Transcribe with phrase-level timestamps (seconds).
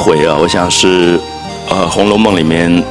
[0.00, 1.20] 回啊，我想是
[1.68, 2.82] 呃《红楼梦》里面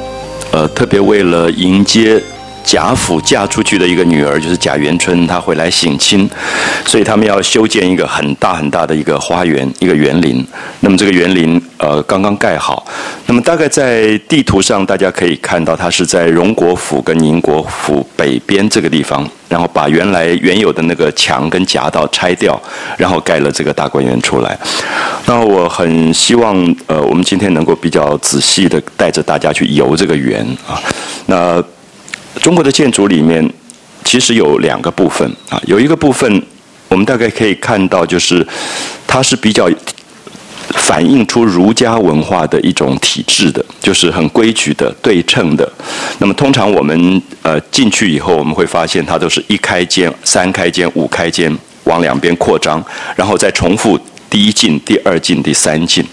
[0.52, 2.21] 呃特别为了迎接。
[2.61, 6.30] 贾府嫁出去的一个女儿就是贾元春，她回来省亲，
[6.85, 10.45] 所以他们要修建一个很大很大的一个花园，一个园林。
[10.81, 12.85] 那么这个园林呃刚刚盖好，
[13.25, 22.61] 那么大概在地图上大家可以看到，它是在荣国府跟宁国府北边这个地方，然后把原来原有的那个墙跟夹道拆掉，
[22.97, 24.55] 然后盖了这个大观园出来。
[25.30, 26.55] 那我很希望
[26.88, 30.81] 呃我们今天能够比较仔细的带着大家去游这个园啊，
[31.27, 31.63] 那。
[32.41, 33.47] 中国的建筑里面，
[34.05, 36.41] 其实有两个部分啊，有一个部分
[36.88, 38.47] 我们大概可以看到，就是
[39.05, 39.69] 它是比较
[40.75, 45.69] 反映出儒家文化的一种体制的，就是很规矩的、对称的。
[46.19, 51.54] 那么通常我们呃进去以后，我们会发现它都是一开间、三开间、五开间，
[51.86, 52.81] 往两边扩张，
[53.15, 53.99] 然后再重复。
[54.30, 56.06] 第一进、第二进、第三进。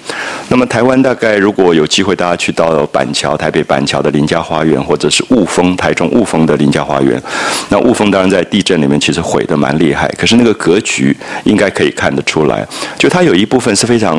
[0.48, 7.20] 那么台湾大概如果有机会，大家去到板桥、台北板桥的林家花园，或者是雾峰、台中雾峰的林家花园。
[7.68, 12.66] 那雾峰当然在地震里面其实毁得蛮厉害，可是那个格局应该可以看得出来，
[12.98, 14.18] 就它有一部分是非常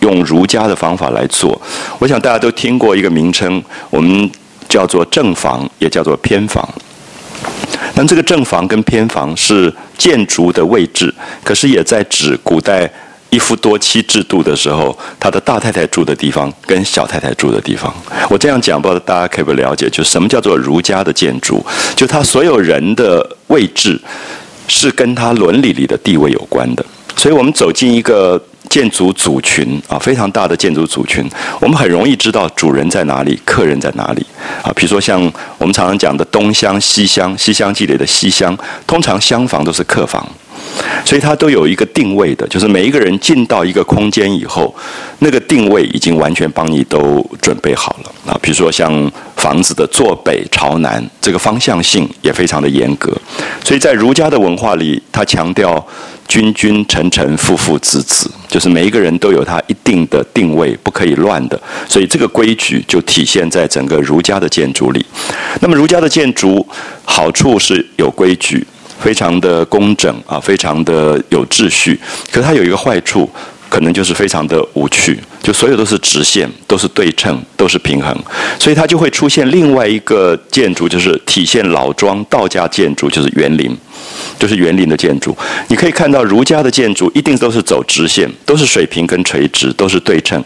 [0.00, 1.60] 用儒家的方法来做。
[1.98, 4.30] 我想大家都听过一个名称，我们
[4.68, 6.66] 叫做正房，也叫做偏房。
[7.96, 11.12] 那这个正房跟偏房是建筑的位置，
[11.44, 12.90] 可是也在指古代。
[13.34, 17.92] 一夫多妻制度的时候，他的大太太住的地方跟小太太住的地方，
[18.30, 19.90] 我这样讲，不知道大家可不了解？
[19.90, 21.60] 就什么叫做儒家的建筑？
[21.96, 24.00] 就他所有人的位置
[24.68, 26.86] 是跟他伦理里的地位有关的。
[27.16, 31.28] 所以我们走进一个建筑组群啊，非常大的建筑组群，
[31.60, 34.24] 我们很容易知道主人在哪里，客人在哪里
[34.62, 34.70] 啊。
[34.76, 35.20] 比如说像
[35.58, 38.56] 我们常常讲的东厢、西厢，西厢记里的西厢，
[38.86, 40.24] 通常厢房都是客房。
[41.04, 44.74] 所以它都有一个定位的，就是每一个人进到一个空间以后，
[45.18, 48.38] 那个定位已经完全帮你都准备好了啊。
[48.40, 53.12] 比如说像房子的坐北朝南，这个方向性也非常的严格。
[53.62, 55.84] 所以在儒家的文化里，他强调
[56.26, 61.60] 君君臣臣父父子子，就是每一个人都有他一定的定位，不可以乱的。
[61.88, 65.04] 所以这个规矩就体现在整个儒家的建筑里。
[65.60, 66.66] 那么儒家的建筑
[67.04, 68.66] 好处是有规矩。
[69.00, 71.98] 非常的工整啊，非常的有秩序。
[72.32, 73.28] 可它有一个坏处，
[73.68, 75.18] 可能就是非常的无趣。
[75.42, 78.16] 就所有都是直线，都是对称，都是平衡，
[78.58, 83.76] 所以它就会出现另外一个建筑，就是体现老庄道家建筑，就是园林，
[84.38, 85.36] 就是园林的建筑。
[85.68, 90.42] 你可以看到儒家的建筑一定都是走直线，都是水平跟垂直，都是对称。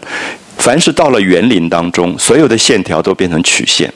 [0.57, 3.89] 凡是到了园林当中，所有的线条都变成曲线。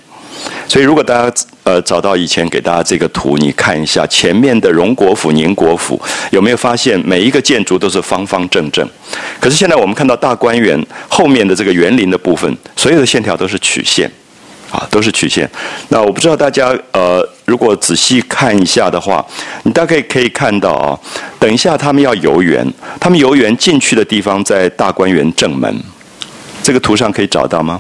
[0.68, 8.88] 所以，如果大家呃找到以前给大家这个图，你看一下前面的荣国府、宁国府，有没有发现每一个建筑都是方方正正？
[9.40, 14.10] 可是现在我们看到大观园后面的这个园林的部分，所有的线条都是曲线，
[14.72, 15.50] 啊，都是曲线。
[15.90, 19.24] 那我不知道大家呃，如果仔细看一下的话，
[19.64, 20.98] 你大概可以看到啊，
[21.40, 22.66] 等一下他们要游园，
[23.00, 25.74] 他们游园进去的地方在大观园正门，
[26.64, 27.80] 这个图上可以找到吗？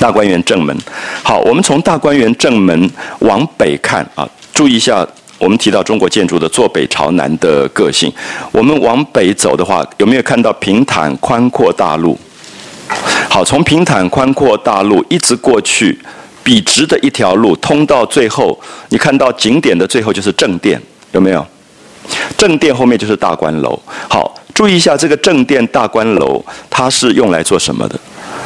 [0.00, 0.76] 大观园正门，
[1.22, 5.06] 好，我们从大观园正门往北看啊，注意一下，
[5.38, 8.12] 我们提到中国建筑的坐北朝南的个性。
[8.52, 12.18] 我们往北走的话，有没有看到平坦宽阔大路？
[13.30, 15.98] 好，从平坦宽阔大路一直过去，
[16.42, 18.60] 笔直的一条路通到最后，
[18.90, 20.80] 你看到景点的最后就是正殿，
[21.12, 21.44] 有没有？
[22.36, 23.80] 正殿后面就是大观楼。
[24.08, 27.98] 好，注意一下这个正殿大观楼，它是用来做什么的？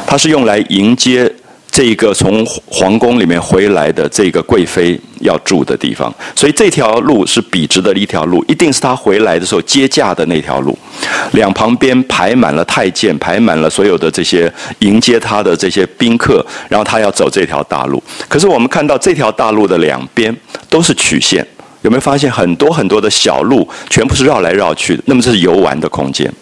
[0.09, 1.31] 它是用来迎接
[1.69, 10.75] 这个从皇宫里面回来的这个贵妃要住的地方，所以这条路是笔直的一条路，一定是她回来的时候接驾的那条路。
[11.33, 18.01] 两旁边排满了太监，排满了所有的这些迎接她的这些宾客，然后她要走这条大路。
[18.27, 20.35] 可是我们看到这条大路的两边
[20.71, 21.45] 都是曲线，
[21.83, 25.03] 有没有发现很多很多的小路全部是绕来绕去的？
[25.05, 26.33] 那么这是游玩的空间，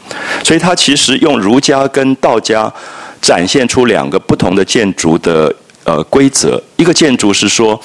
[0.42, 2.74] 所以它其实用儒家跟道家。
[3.22, 5.54] 展现出两个不同的建筑的
[5.84, 7.80] 呃规则，一个建筑是说，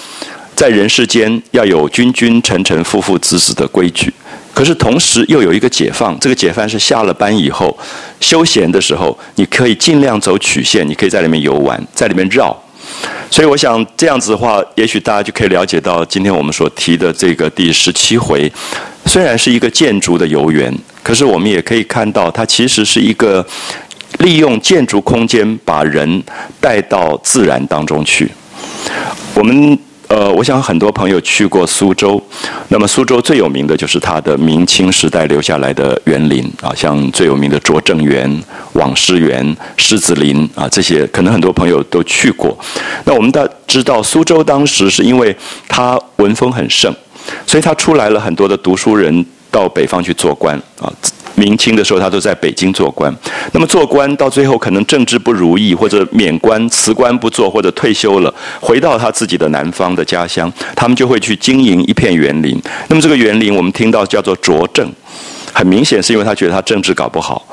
[0.55, 4.12] 在人世间要有君君臣臣父父子子的规矩，
[4.52, 7.76] 可是同时又有一个解放，这个解放是下了班以后
[8.20, 12.56] 休闲的时候，你可以尽量走曲线，你可以在里面游玩，在里面绕。
[13.31, 18.52] 所以我想这样子的话，也许大家就可以了解到今天我们所提的这个第十七回，
[19.06, 23.44] 虽然是一个建筑的游园，可是我们也可以看到它其实是一个。
[24.22, 26.22] 利用建筑空间把人
[26.60, 28.30] 带到自然当中去。
[29.34, 29.78] 我们
[30.08, 32.22] 呃，我想很多朋友去过苏州，
[32.69, 38.30] 那么苏州最有名的就是它的明清时代留下来的园林啊，像最有名的拙政园、
[38.74, 42.54] 网师园、狮子林啊，这些可能很多朋友都去过。
[43.04, 45.34] 那我们大知道，苏州当时是因为
[45.66, 46.94] 它文风很盛，
[47.46, 50.92] 所以它出来了很多的读书人到北方去做官啊。
[51.34, 53.14] 明清的时候，他都在北京做官。
[53.52, 62.61] 那么做官到最后，可能政治不如意，或者免官辞官不做，或者退休了，回到他自己的南方的家乡，他们就会去经营一片园林。
[62.88, 64.90] 那么这个园林，我们听到叫做拙政，
[65.52, 67.46] 很明显是因为他觉得他政治搞不好，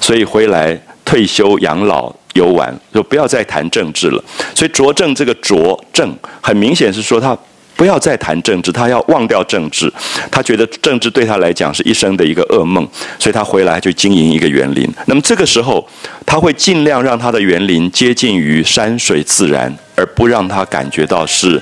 [0.00, 4.24] 所以回来退休养老游玩，就不要再谈政治了。
[4.54, 7.36] 所以拙政这个拙政，很明显是说他。
[7.76, 9.92] 不要再谈政治，他要忘掉政治。
[10.30, 12.88] 他觉得政治对他来讲是一生的一个噩梦，
[13.18, 14.88] 所以他回来就经营一个园林。
[15.04, 15.86] 那么这个时候，
[16.24, 21.60] 他会尽量让他的园林接近于山水自然，而不让他感觉到是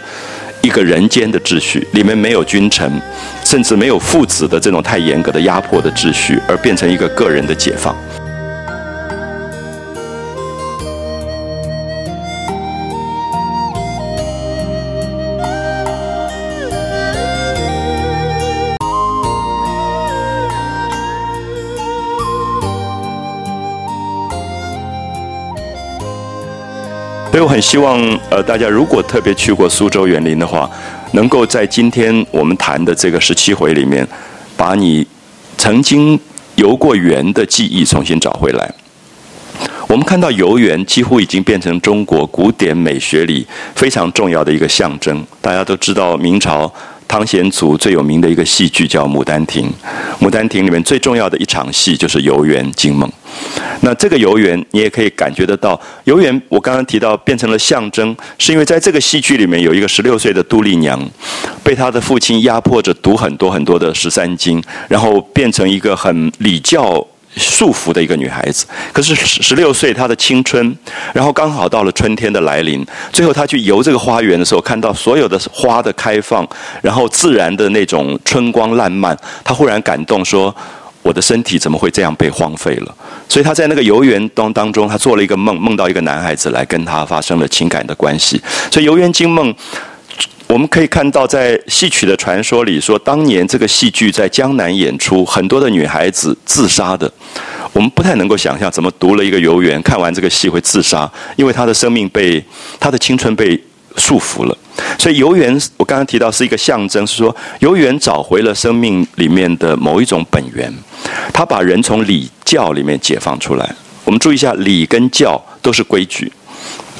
[0.63, 2.91] 一个人间的秩序，里面没有君臣，
[3.45, 7.95] 甚至没有父子的这种太严格的压迫的秩序，而变成一个个人的解放。
[27.35, 28.01] 所以我很希望，
[28.31, 30.71] 呃，大家如果特别去过苏州园林的话，
[31.15, 34.07] 能够在今天我们谈的这个十七回里面，
[34.57, 35.05] 把你
[35.59, 36.17] 曾经
[36.55, 38.73] 游过园的记忆重新找回来。
[39.89, 43.45] 我们看到游园几乎已经变成中国古典美学里
[43.75, 45.27] 非常重要的一个象征。
[45.41, 46.73] 大家都知道明朝。
[47.15, 49.73] 汤显祖最有名的一个戏剧叫《牡丹亭》，
[50.27, 53.09] 《牡丹亭》里面最重要的一场戏就是游园惊梦。
[53.83, 61.01] 那这个游园，你也可以感觉得到，游园我刚刚提到变成了象征，是因为在这个戏剧里面有一个十六岁的杜丽娘，
[61.63, 67.07] 被她的父亲压迫着读很多很多的十三经，然后变成一个很礼教。
[67.37, 70.77] 束缚的一个女孩子，可是十六岁，她的青春，
[71.13, 72.85] 然后刚好到了春天的来临。
[73.13, 76.47] 最后，她去游这个花园的时候，看到所有的花的开放，
[76.81, 80.55] 然后自然的那种春光烂漫，她忽然感动说
[81.03, 82.95] ：“我的身体怎么会这样被荒废了？”
[83.29, 88.41] 所以，她在那个游园当当中，她做了一个梦，梦到一个男孩子来跟她发生了情感的关系。
[88.71, 89.55] 所以，游园惊梦。
[90.47, 97.11] 我们可以看到，在戏曲的传说里说，当年这个戏剧在江南演出，很多的女孩子自杀的。
[97.73, 102.43] 我们不太能够想象，怎么读了一个游园，看完这个戏会自杀，因为她的生命被
[102.79, 103.61] 她的青春被
[103.97, 104.57] 束缚了。
[104.99, 110.73] 所以游园，我刚刚提到是一个象征，是说游园找回了生命里面的某一种本源，
[111.33, 113.75] 他把人从礼教里面解放出来。
[114.05, 116.31] 我们注意一下，礼跟教都是规矩。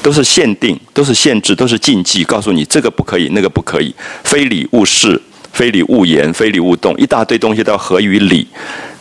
[0.05, 2.23] 都是限定，都是限制，都是禁忌。
[2.23, 3.91] 告诉你这个不可以，那个不可以，
[4.23, 5.19] 非礼勿视，
[5.51, 8.47] 非礼勿言，非礼勿动，一大堆东西都要合于礼。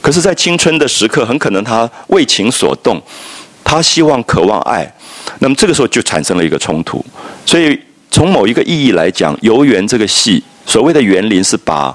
[0.01, 2.99] 可是，在青春的时刻，很可能他为情所动，
[3.63, 4.91] 他希望、渴望爱，
[5.41, 7.05] 那么这个时候就产生了一个冲突。
[7.45, 7.79] 所以，
[8.11, 11.95] 从某一个意义来讲，《游园》这个戏，所谓的园林是把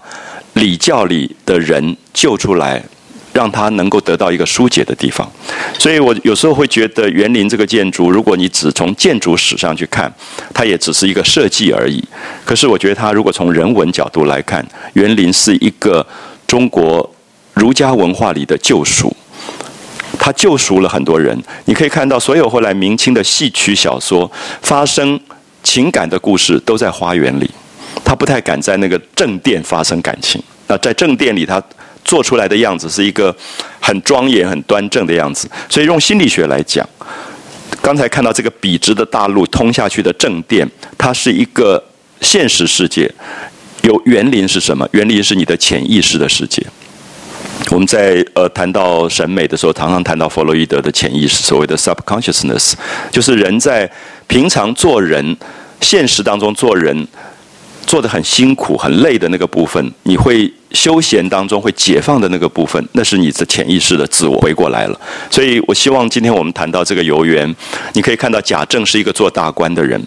[0.53, 2.83] 礼教里的人救出来。
[3.31, 5.29] 让他能够得到一个疏解的地方，
[5.77, 10.11] 所以我有时候会觉得园林这个建筑，如果你只从建筑史上去看，
[10.53, 12.03] 它也只是一个设计而已。
[12.43, 16.05] 可是我觉得它如果从人文角度来看，园林是一个
[16.47, 17.07] 中国
[17.53, 19.15] 儒家文化里的救赎，
[20.17, 21.39] 它救赎了很多人。
[21.65, 24.29] 你可以看到，所有后来明清的戏曲小说
[24.63, 25.19] 发生
[25.61, 27.49] 情感的故事都在花园里，
[28.03, 30.41] 他不太敢在那个正殿发生感情。
[30.67, 31.61] 那在正殿里，他。
[32.09, 33.33] 做出来的样子是一个
[33.79, 36.83] 很庄严、很端正的样子，所以用心理学来讲，
[37.83, 41.83] 刚才看到这个笔直的大路通下去的正殿，它是一个
[42.21, 43.13] 现实世界。
[43.83, 44.89] 有园林是什么？
[44.93, 46.65] 园林是你的潜意识的世界。
[47.69, 52.73] 我们在呃谈到审美的时候，常常谈到弗洛伊德的潜意识，所谓的 subconsciousness，
[53.11, 53.87] 就是人在
[54.25, 55.37] 平常做人、
[55.79, 57.07] 现实当中做人。
[57.87, 64.99] 做的很辛苦、很累的那个部分，你会休闲当中会解放的那个部分，那是你的潜意识的自我回过来了。
[65.29, 67.53] 所以我希望今天我们谈到这个游园，
[67.93, 70.01] 你可以看到贾政是一个做大官的人，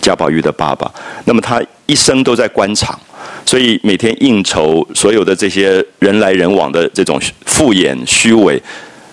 [0.00, 0.90] 贾宝玉的爸爸。
[1.24, 2.98] 那么他一生都在官场，
[3.46, 8.60] 所以每天应酬所有的这些人来人往的这种敷衍虚伪。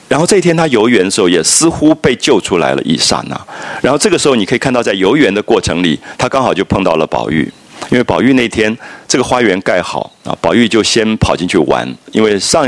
[0.07, 3.39] 然后这一天他游园的时候，也似乎被救出来了一刹那。
[3.81, 7.51] 然后这个时候你可以看到，在游园的过程里，他刚好就碰到了宝玉。
[7.89, 8.75] 因为宝玉那天
[9.07, 11.87] 这个花园盖好啊，宝玉就先跑进去玩。
[12.11, 12.65] 因为上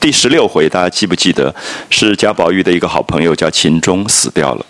[0.00, 1.54] 第十六回，大家记不记得
[1.90, 4.66] 是贾宝玉的一个好朋友叫秦钟死掉了，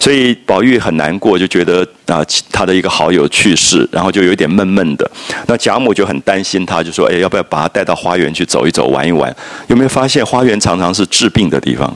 [0.00, 5.10] 所以宝玉很难过，就觉得啊，他的一个好友去世，然后就有点闷闷的。
[5.46, 9.34] 那贾母就很担心他，就说：“哎，要不要把他带到花园去走一走、玩一玩？
[9.66, 11.92] 有没有发现花园常常是治病的地方？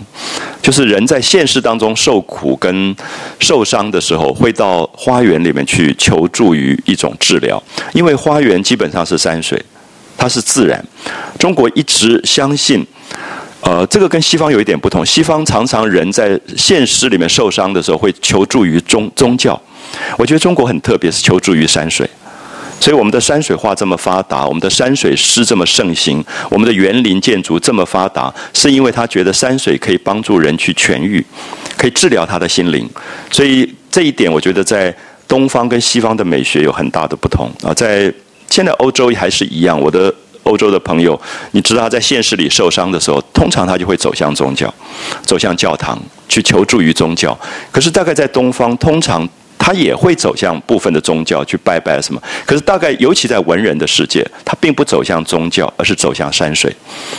[0.60, 2.94] 就是人在现实当中受苦跟
[3.38, 7.62] 受伤的时候，会到花园里面去求助于一种治疗，
[7.92, 9.60] 因为花园基本上是山水，
[10.16, 10.84] 它是自然。
[11.38, 12.84] 中国一直相信。”
[13.62, 15.06] 呃，这个跟西方有一点不同。
[15.06, 19.60] 西方常常人在现实里面受伤的时候，会求助于宗宗教。
[20.18, 22.08] 我觉得中国很特别，是求助于山水。
[22.80, 31.24] 所以我们的山水画这么发达，我们的山水诗这么盛行，我们的园林建筑这么发达，是因为他觉得山水可以帮助人去痊愈，
[31.76, 32.90] 可以治疗他的心灵。
[33.30, 34.92] 所以这一点，我觉得在
[35.28, 37.72] 东方跟西方的美学有很大的不同啊。
[37.72, 38.12] 在
[38.50, 40.12] 现在欧洲还是一样，我的。
[40.44, 41.20] 欧洲的朋友，
[41.52, 44.72] 你知道他在现实里受伤的时候，通常他就会走向宗教，
[45.22, 47.38] 走向教堂去求助于宗教。
[47.70, 52.20] 可是大概在东方，通常他也会走向部分的宗教去拜拜什么。
[52.44, 56.74] 可是大概尤其在文人的世界，他并不走向宗教，而是走向山水。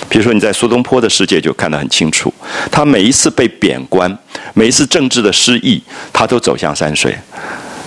[0.10, 2.34] 比如说你在苏东坡的世界就看得很清楚，
[2.70, 4.14] 他每一次被贬官，
[4.54, 7.16] 每一次政治的失意，他都走向山水。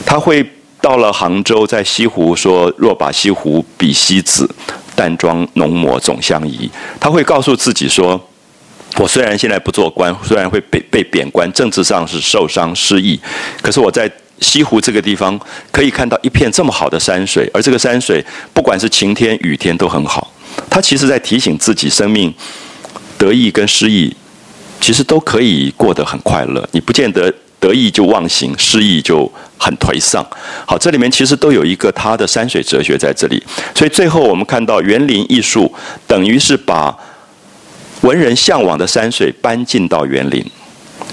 [0.06, 0.44] 他会
[0.80, 4.48] 到了杭州，在西湖说：“若把西湖比西子。”
[4.96, 6.68] 淡妆浓抹总相宜。
[6.98, 8.20] 他会告诉自己说
[8.98, 13.20] ：“我虽然现在不做官，虽然会被被贬官，政治上是受伤失意，
[13.62, 14.10] 可是我在
[14.40, 15.38] 西湖这个地方
[15.70, 20.32] 可以看到一片这么好的山水，而这个山水不管是晴天雨天都很好。
[20.68, 22.34] 他其实在提醒自己，生命
[23.16, 24.16] 得意跟失意，
[24.80, 26.68] 其实都可以过得很快乐。
[26.72, 30.24] 你不见得。”得意就忘形，失意就很颓丧。
[30.66, 33.42] 好，这里面其实都有一个他的山水哲学在这里。
[33.74, 35.72] 所以最后我们看到园林艺术，
[36.06, 36.96] 等于是把
[38.02, 40.44] 文人向往的山水搬进到园林。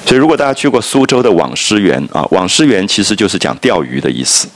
[0.05, 4.47] 所以如果大家去过苏州的网师园啊，网师园其实就是讲钓鱼的意思，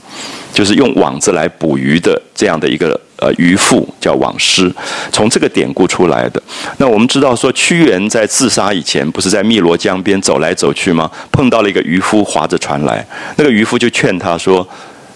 [0.53, 2.99] 就是用网子来捕鱼的这样的一个。
[3.19, 4.71] 呃，渔父叫网师，
[5.11, 6.39] 从这个典故出来的。
[6.77, 11.09] 那我们知道说，屈原在自杀以前，不是在汨罗江边走来走去吗？
[11.31, 13.03] 碰到了一个渔夫划着船来，
[13.37, 14.67] 那个渔夫就劝他说：“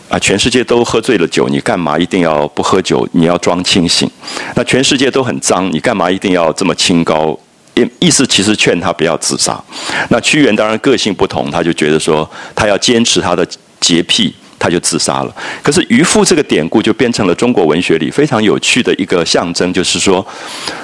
[0.10, 3.08] 啊，全世界都喝醉了酒，你干嘛一定要不喝酒？
[3.12, 4.10] 你要装清醒。
[4.55, 7.38] 那全世界都很脏，你干嘛一定要这么清高？
[7.75, 9.63] 意意思其实劝他不要自杀。
[10.10, 13.48] 那屈原当然个性不同，他就觉得说，他要坚持他的
[13.79, 15.36] 洁癖。”他就自杀了。
[15.63, 20.25] 可是渔夫这个典故就变成了中国文学里非常有趣的一个象征，就是说，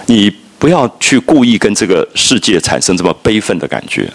[0.08, 4.12] 你不要去故意跟这个世界产生这么悲愤的感觉，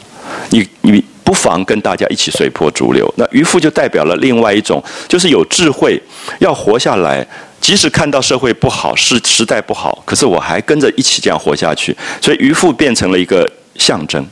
[0.50, 3.09] 你你不妨跟大家一起随波逐流。
[3.16, 6.02] 那渔夫就代表了另外一种，就是有智慧，
[6.40, 7.25] 要活下来，
[7.61, 11.97] 即使看到社会不好，时时代不好，可是我还跟着一起这样活下去。
[12.21, 13.49] 所以渔夫变成了一个。
[13.76, 14.25] 象征，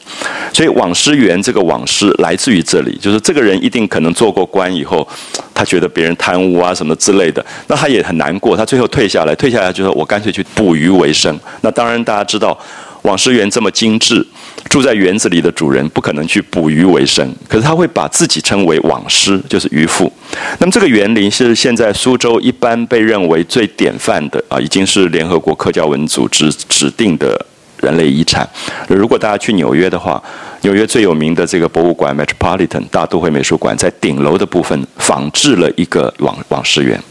[0.52, 5.06] 所以网师园这个网师来自于这里，就是这个人一定可能做过官以后，
[5.54, 11.38] 他觉得别人贪污啊什么之类的，那他也很难过，他最后退下来，退下来就说我干脆去捕鱼为生。
[11.62, 12.59] 那当然大家知道，
[13.02, 14.25] 网师园这么精致，
[14.68, 20.12] 住在园子里的主人不可能去捕鱼为生，可是他会把自己称为网师，就是渔夫。
[20.59, 27.47] 那么这个园林是现在苏州一般被认为最典范的啊，已经是联合国科教文组织指定的。
[27.80, 28.49] 人类遗产。
[28.88, 30.22] 如果大家去纽约的话，
[30.62, 37.02] 纽约最有名的这个博物馆 Metropolitan 大都会美术馆，在顶楼的部分仿制了一个网网师园，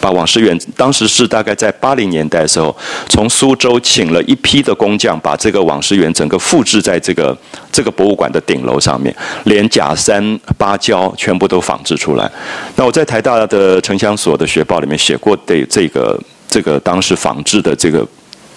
[0.00, 2.74] 把网师园当时是大概在八零年代的时候，
[3.08, 7.36] 从苏州请了一批的工匠，把这个网师园整个复制在这个
[7.70, 9.14] 这个博物馆的顶楼上面，
[9.44, 12.30] 连假山、芭蕉全部都仿制出来。
[12.76, 18.06] 那我在台大的城乡所的学报里面写过的这个这个当时仿制的这个。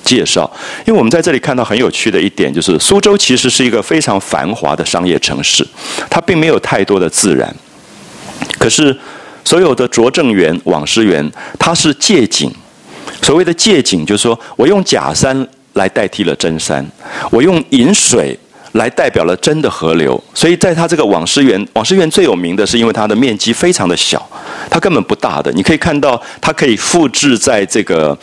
[0.08, 0.50] 介绍，
[0.86, 5.68] 因为我们在这里看到很有趣的一点，就是苏州其实是一个非常繁华的商业城市，
[6.10, 7.54] 它并没有太多的自然。
[8.58, 8.98] 可是
[9.44, 12.50] 所有的拙政园、网师园，它是借景。
[13.22, 16.86] 所谓的借景，就是说我用假山来代替了真山，
[17.30, 18.38] 我用引水
[18.74, 20.22] 来代表了真的河流。
[20.34, 24.26] 所以在它这个网师园，网师园最有名的是因为它的面积非常的小，
[24.70, 25.52] 它根本不大的。
[25.52, 28.18] 你可以看到，它可以复制在这个。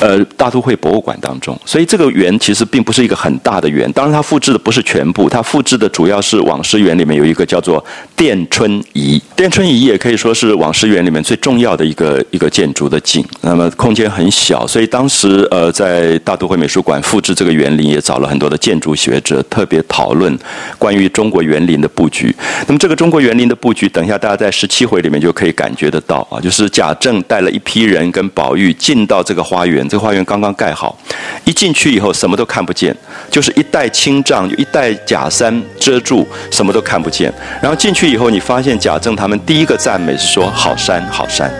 [0.00, 3.90] 呃，大都会博物馆当中，所以这个园其实并不是一个很大的园。
[3.92, 7.84] 当然，它复制的不是全部，它复制的主要是网师园里面有一个叫做
[8.16, 9.22] 殿春仪。
[9.36, 13.24] 殿春仪也可以说是网师园里面最重要的一个一个建筑的景。
[13.42, 20.36] 那么空间很小，所以当时呃，在大都会美术馆复制这个园林，也找了很多的建筑学者特别讨论
[20.78, 22.34] 关于中国园林的布局。
[22.66, 29.71] 那么这个中国园林的布局，等一下大家在十七回里面就可以感觉得到啊，就是贾政带了一批人跟宝玉进到这个花园。
[29.88, 30.96] 这个花园刚刚盖好，
[31.44, 32.94] 一进去以后什么都看不见，
[33.30, 37.32] 就是一带青帐，一带假山遮住，什么都看不见。
[37.60, 41.50] 然后进去以后，你发现贾政他们第一个赞美是说：“好山，好山。”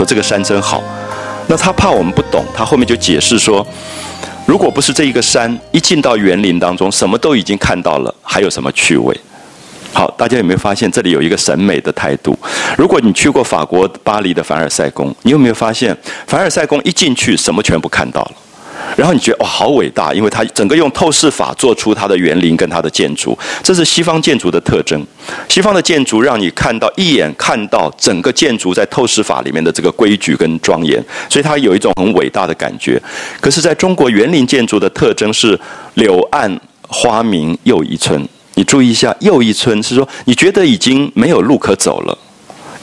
[0.00, 0.82] 说这个山真好，
[1.46, 3.66] 那他怕我们不懂，他后面就解释说，
[4.46, 9.14] 如果不是这一个山，一进到园林当中，什么都已经看到了，还有什么趣味？
[9.92, 12.34] 好，大家有没有发现这里有一个审美的态度？
[12.78, 15.94] 如果你去过法国巴黎的凡尔赛宫，你有没有发现
[16.26, 18.32] 凡尔赛宫一进去，什么全部看到了？
[18.96, 25.04] 然后你觉得哇，好伟大，因为它整个用透视法做出它的园林跟它的建筑，这是西方建筑的特征。
[25.48, 33.00] 西方的建筑让你看到一眼看到整个建筑在透视法里面的这个规矩跟庄严，所以它有一种很伟大的感觉。
[33.40, 35.58] 可是，在中国园林建筑的特征是
[35.94, 38.28] 柳暗花明又一村。
[38.54, 42.18] 你注意一下，又一村是说你觉得已经没有路可走了，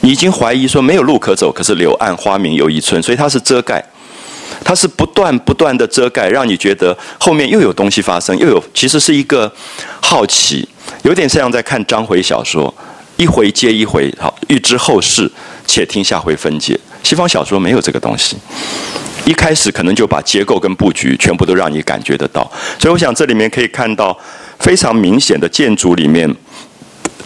[0.00, 3.84] 你已经怀疑说没有路可走，可是柳暗花明又一村，所以它是遮盖。
[4.64, 9.50] 它是不断不断的遮盖，让你觉得后面又有东西发生，又有其实是一个
[10.00, 10.68] 好奇，
[11.02, 12.72] 有点像在看章回小说，
[13.16, 15.30] 一回接一回，好，欲知后事，
[15.66, 16.78] 且听下回分解。
[17.02, 18.36] 西方小说没有这个东西，
[19.24, 24.18] 一开始可能就把结构跟布局全部都让你感觉得到，所以我想这里面可以看到
[24.58, 26.28] 非常明显的建筑里面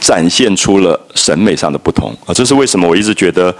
[0.01, 3.53] 展现出了审美上的不同啊，这是为什么我一直觉得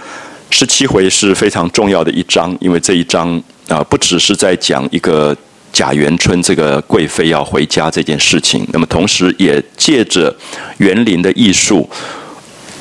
[0.49, 3.41] 十七回是非常重要的一章，因为这一章。
[3.67, 5.35] 啊，不只是在讲一个
[5.71, 10.35] 贾元春这个贵妃要回家这件事情，那么同时也借着
[10.77, 11.89] 园林的艺术，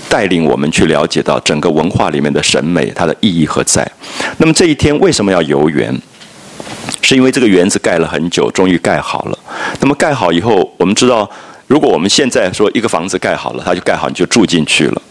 [0.08, 3.88] 带领我们去了解到整个文化里面的审美它的意义何在。
[4.38, 5.96] 那么这一天为什么要游园？
[7.00, 9.38] 是因为这个园子盖了很久，终于盖好了。
[9.80, 11.28] 那么盖好以后，我们知道，
[11.66, 15.02] 如果我们现在说一个房子盖好了，它就盖好，你就住进去了。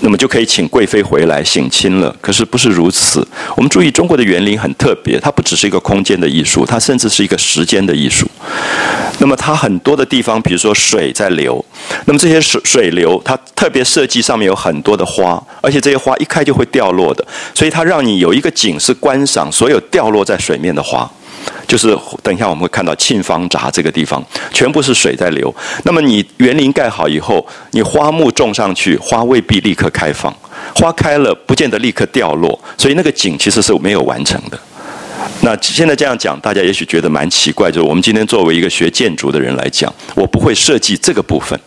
[0.00, 2.14] 那么就可以请贵妃回来省亲了。
[2.20, 3.26] 可是不是如此。
[3.56, 8.28] 我们注意，中国的园林很特别，它不只是一个空间的艺术，它甚至是一个时间的艺术。
[9.18, 11.64] 那么它很多的地方，比如说水在流，
[12.06, 21.10] 那么这些水水流，它特别设计上面有很多的花，而且这些花一开就会掉落的，所以它让你有一个景是观赏所有掉落在水面的花。
[21.66, 25.54] 就是等一下我们会看到沁芳闸这个地方，全部是水在流。
[25.84, 30.34] 那么你园林盖好以后，你花木种上去，花未必立刻开放，
[30.76, 34.58] 花开了不见得立刻掉落，所以那个景其实是没有完成的。
[35.40, 41.58] 那现在这样讲，大家也许觉得蛮奇怪，就是我们今天作为一个学建筑的人来讲，我不会设计这个部分。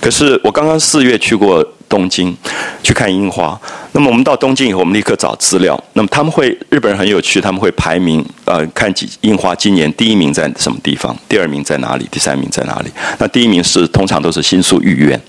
[0.00, 1.66] 可是我刚刚四月去过。
[1.88, 2.36] 东京
[2.82, 3.58] 去看樱花，
[3.92, 5.78] 那么我们到东京以后，我们立刻找资料。
[5.94, 12.90] 那么他们会日本人很有趣，他们会排名，呃，看几樱花今年第一名在什么地方，第二名在哪里，第三名在哪里？
[13.18, 15.20] 那第一名是通常都是新宿御苑，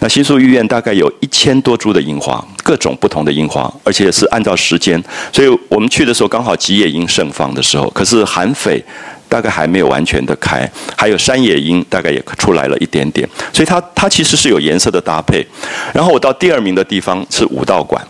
[0.00, 8.82] 那新宿御苑大概有一千多株的樱花，各种不同的樱花，而且是按照时间，所以我们去的时候刚好吉野樱盛放的时候，可是韩绯。
[9.28, 15.46] 大概还没有完全的开，还有山野樱大概也出来了一点点，所以它它其实是有颜色的搭配。
[15.92, 18.02] 然后我到第二名的地方是武道馆，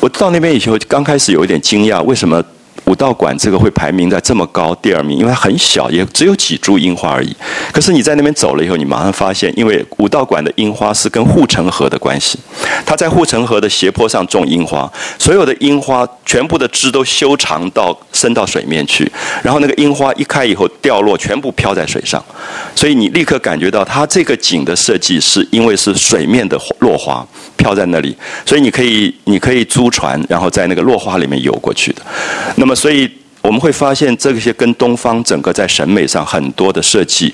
[0.00, 2.42] 我到那边以后刚开始有一点惊讶，为什么？
[2.92, 7.34] 武道馆这个会排名在这么高第二名，因为它很小，也只有几株樱花而已。
[7.72, 12.38] 可是你在那边走了以后，你马上发现，因为武道馆的樱花是跟护城河的关系，
[12.84, 19.10] 它在护城河的斜坡上种樱花，所有的樱花全部的枝都修长到伸到水面去，
[19.42, 22.22] 然后那个樱花一开以后掉落，全部飘在水上，
[22.74, 27.26] 所以你立刻感觉到它这个景的设计是因为是水面的落花。
[27.54, 32.02] 飘在那里，所以你可以，你可以租船，然后在那个落花里面游过去的。
[32.56, 33.08] 那么，所以
[33.42, 37.32] 我们会发现这些跟东方整个在审美上很多的设计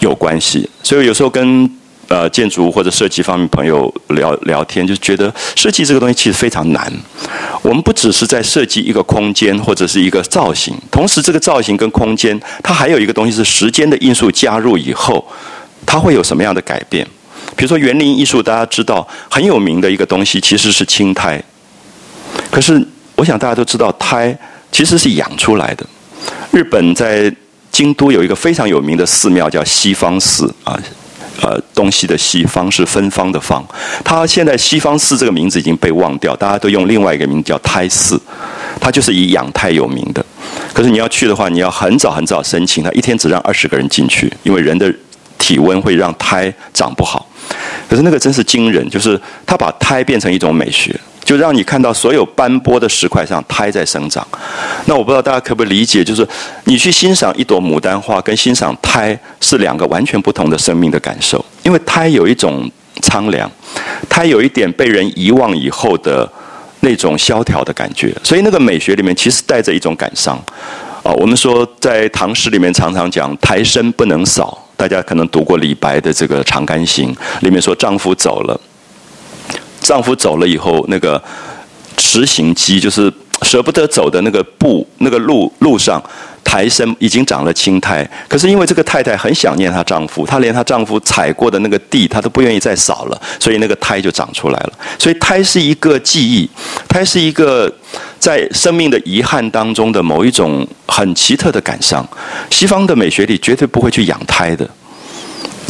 [0.00, 0.68] 有关系。
[0.82, 1.70] 所以有时候跟
[2.08, 6.92] 呃建筑或者设计方面朋友聊聊天，就觉得设计这个东西其实非常难。
[7.62, 15.26] 我们不只是在设计一个空间或者是一个造型，同时这个造型跟空间，它还有一个东西是时间的因素加入以后，
[15.86, 17.02] 它会有什么样的改变？
[17.56, 21.42] 比如说园林艺术，大家知道很有名的一个东西其实是青苔。
[22.50, 24.36] 可是我想大家都知道，苔
[24.72, 25.86] 其实是养出来的。
[26.50, 27.32] 日本在
[27.70, 30.76] 京都有一个非常有名的寺庙叫西方寺啊，
[31.40, 33.64] 呃，东西的西方是芬芳的芳。
[34.04, 38.20] 它现在西方寺这个名字已经被忘掉，大家都用另外一个名字叫胎寺。
[38.80, 40.24] 它就是以养胎有名的。
[40.72, 44.92] 可是你要去的话，你要很早很早申请，它一天只让二十个人进去，因为人的
[45.38, 47.28] 体温会让胎长不好。
[47.88, 50.98] 可是那个真是惊人，就是他把胎变成一种美学。
[51.32, 54.26] 就让你看到所有斑驳的石块上苔在生长。
[54.84, 56.26] 那我不知道大家可不可以理解，就是
[56.64, 61.42] 你去欣赏一朵牡丹花，跟欣赏苔是两个完全不同的生命的感受。
[61.62, 63.50] 因为苔有一种苍凉，
[64.10, 66.30] 胎有一点被人遗忘以后的
[66.80, 70.36] 那种萧条的感觉，所以那个美学里面其实带着一种感伤。
[71.02, 78.60] 啊，我们说在唐诗里面常常讲“苔深不能扫”，大家可能读过李白的这个《长干行》，里面说丈夫走了，
[79.82, 81.22] 丈夫走了以后，那个
[81.96, 86.02] 迟行机就是舍不得走的那个步，那个路路上。
[86.44, 94.72] 苔深已经长了青苔，可是因为这个太太很想念她丈夫，她连她丈夫踩过的那个地，她都不愿意再扫了，所以那个苔就长出来了。
[94.98, 96.50] 所以苔是一个记忆，
[96.88, 97.72] 苔是一个
[98.18, 102.06] 在生命的遗憾当中的某一种很奇特的感伤。
[102.50, 104.68] 西方的美学里绝对不会去养胎的，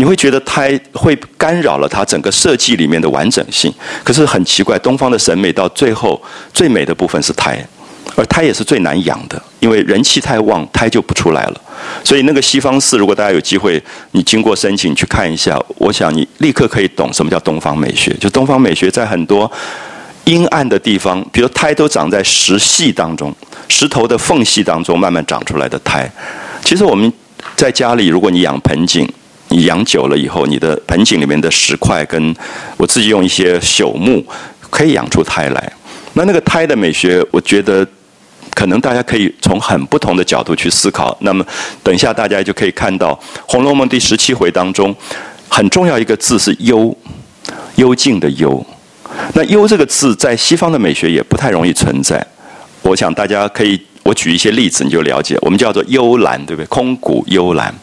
[0.03, 3.73] 你会觉得胎会干扰了它整个设计里面的完整性。
[4.03, 6.21] 可是很奇怪，东方的审美到最后
[6.53, 7.65] 最美的部分是胎。
[8.17, 11.61] 而胎也是最难养的，因为人气太旺，胎就不出来了。
[12.03, 18.13] 所以那个西方寺，如果大家有机会，你经过申请去看一下，我想你立刻可以懂什么叫东方美学。
[18.15, 19.49] 就东方美学在很多
[20.25, 23.33] 阴暗的地方，比如胎都长在石隙当中，
[23.69, 26.11] 石头的缝隙当中慢慢长出来的胎。
[26.65, 27.11] 其实我们
[27.55, 29.09] 在家里，如果你养盆景，
[29.53, 32.35] 你养久了以后，你的盆景里面的石块跟
[32.77, 34.25] 我自己用一些朽木，
[34.71, 35.73] 可以养出胎来。
[36.15, 37.87] 那那个胎的美学，我觉得。
[38.55, 41.17] 可能大家可以从很不同的角度去思考。
[41.23, 41.45] 那么，
[41.83, 43.15] 等一下大家就可以看到
[43.47, 44.95] 《红楼梦》第十七回当中，
[45.49, 46.95] 很重要一个字是“幽”，
[47.77, 48.65] 幽静的“幽”。
[49.33, 52.25] 那“幽”这个字在西方的美学也不太容易存在。
[52.83, 55.37] 我想大家可以，我举一些例子你就了解。
[55.41, 56.67] 我们叫做幽兰，对不对？
[56.67, 57.75] 空谷幽兰。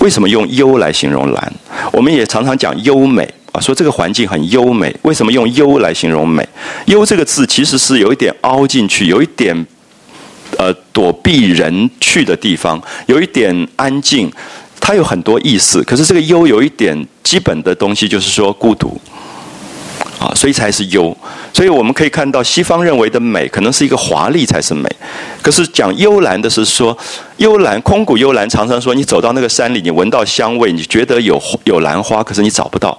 [0.00, 1.52] 为什么用“幽”来形容兰？
[1.92, 3.28] 我们也常常讲优美。
[3.52, 6.44] 啊，说这个环境很优美，为什么用“优”来形容美
[6.86, 9.66] ？“优”这个字其实是有一点凹进去，有一点
[10.58, 14.28] 呃躲避人去的地方，有一点安静，
[14.80, 15.80] 它有很多意思。
[15.84, 19.00] 可是这个“优”有一点基本的东西，就是说孤独
[20.18, 21.16] 啊，所以才是“优”。
[21.52, 24.88] 所以我们可以看到，西方认为的美可能是一个华丽才是美，
[25.42, 26.96] 可是讲幽兰的是说
[27.38, 32.98] 幽兰空谷幽兰，常常说你走到那个山里，你闻到香味，你觉得有有兰花，可是你找不到。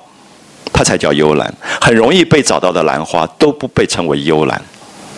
[0.74, 4.62] 它才叫幽兰，很容易被找到的兰花都不被称为幽兰，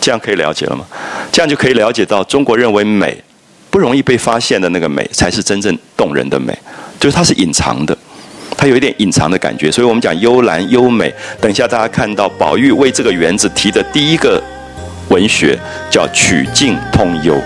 [0.00, 0.84] 这样可以了解了吗？
[1.32, 3.20] 这样就可以了解到中国认为美
[3.68, 6.56] 不容易被发现的那个美才是真正动人的美，
[7.00, 7.96] 就是它是隐藏的，
[8.58, 11.14] 它有一点隐藏的感觉，所以我们讲幽兰优美。
[11.40, 14.42] 等一下大家看到宝玉为这个园子提的第一个
[15.10, 15.56] 文学
[15.88, 17.40] 叫曲径通幽。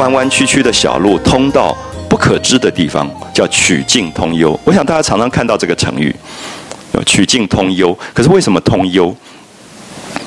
[0.00, 1.76] 弯弯曲曲的小路通到
[2.08, 4.58] 不可知的地方，叫曲径通幽。
[4.64, 6.14] 我想大家常常看到这个成语，
[7.04, 7.96] 曲径通幽。
[8.14, 9.14] 可是为什么通幽？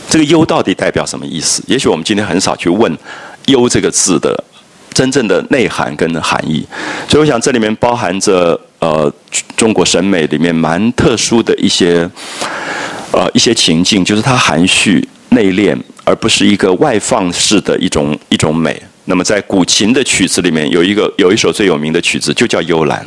[0.07, 1.63] 这个幽到底代表什么意思？
[1.65, 2.95] 也许我们今天很少去问
[3.47, 4.43] “幽”这个字的
[4.93, 6.63] 真正的内涵跟含义。
[7.09, 9.11] 所以我想这里面包含着呃
[9.57, 12.07] 中国审美里面蛮特殊的一些
[13.11, 18.79] 呃一些情境，就是它含蓄内敛，而不是一个外放式的一种一种美。
[19.05, 22.99] 那么在古琴的曲子里面，有一个有一首最有名的曲子，就叫《幽兰》，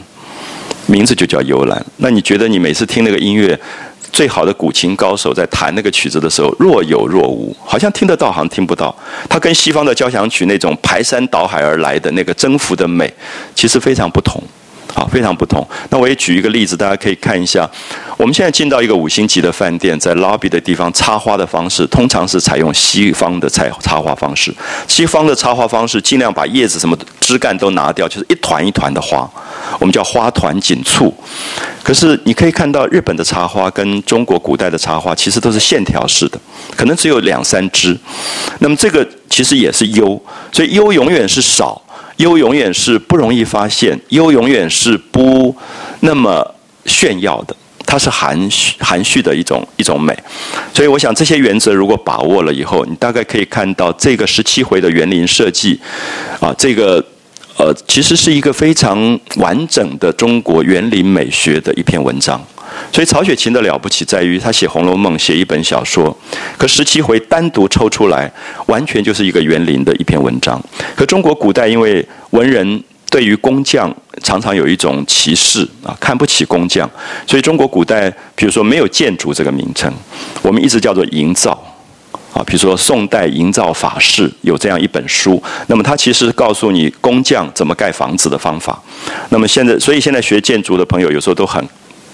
[0.87, 1.79] 名字就叫《幽兰》。
[1.97, 3.59] 那你觉得你每次听那个音乐，
[4.13, 8.95] 最好的古琴高手在弹那个曲子的时候，若有若无，好像听得到，好像听不到。
[9.29, 13.13] 它跟西方的交响曲那种排山倒海而来的那个征服的美，
[13.55, 14.43] 其实非常不同。
[14.97, 15.63] 好，非常不同。
[15.91, 17.69] 那我也举一个例子，大家可以看一下。
[18.17, 24.51] 我们现在进到一个五星级的饭店，在 lobby 的地方插花的方式，通常是采用西方的采插花方式。
[24.89, 29.31] 西方的插花方式尽量把叶子什么枝干都拿掉，就是一团一团的花，
[29.79, 31.13] 我们叫花团锦簇。
[31.83, 36.41] 可是你可以看到日本的插花跟中国古代的插花其实都是线条式的，
[36.75, 37.95] 可能只有两三枝。
[38.61, 40.19] 那么这个其实也是优，
[40.51, 41.83] 所以优永远是少。
[42.17, 45.55] 优永远是不容易发现，优永远是不
[46.01, 46.55] 那么
[46.87, 50.17] 炫耀的，它是含蓄含蓄的一种一种美。
[50.73, 55.81] 所以我想这些原则如果把握了以后，你大概可以看到这个十七回的园林设计，
[56.41, 57.05] 啊，这个
[57.59, 62.41] 呃其实是一个非常完整的中国园林美学的一篇文章。
[62.93, 66.17] 所以曹雪芹的了不起在于他写《红楼梦》写一本小说，
[66.57, 68.31] 可十七回单独抽出来，
[68.67, 70.63] 完全就是一个园林的一篇文章。
[70.95, 76.89] 可中国古代因为文人对于工匠常常有一种歧视啊，看不起工匠。
[77.27, 79.93] 所以中国古代，比如说没有建筑这个名称，
[80.43, 81.53] 我们一直叫做营造
[82.33, 82.43] 啊。
[82.45, 88.83] 比如说宋代营造法式有这样一本书，那么它其实告诉你工匠怎么盖房子的方法。
[89.31, 91.65] 那么现在，所以现在学建筑的朋友有时候都很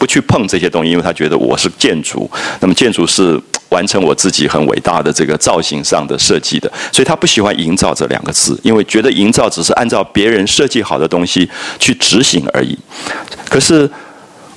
[0.03, 3.41] 不去碰这些东西，因为他觉得我是建筑，那么建筑是。
[3.73, 12.79] 完成我自己很伟大的这个造型上的设计的，所以他不喜欢“营造”这两个字，因为觉得营造只是按照别人设计好的东西去执行而已。
[13.49, 13.91] 可是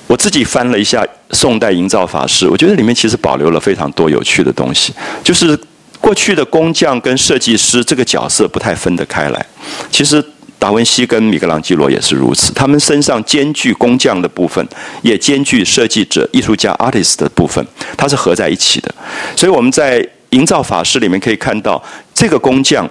[0.06, 4.92] 我自己翻了一下宋代营造法式，我觉得里面其实保留了非常多有趣的东西，
[5.24, 5.58] 就是
[5.98, 9.46] 过去的工匠跟设计师这个角色不太分得开来，
[9.90, 10.22] 其实。
[10.58, 14.66] 达文西跟米格朗基罗也是如此，他们身上兼具工匠的部分，
[15.02, 17.64] 也兼具设计者、艺术家 （artist） 的部分，
[17.96, 18.92] 它是合在一起的。
[19.36, 21.80] 所以我们在营造法师里面可以看到，
[22.14, 22.88] 这个工匠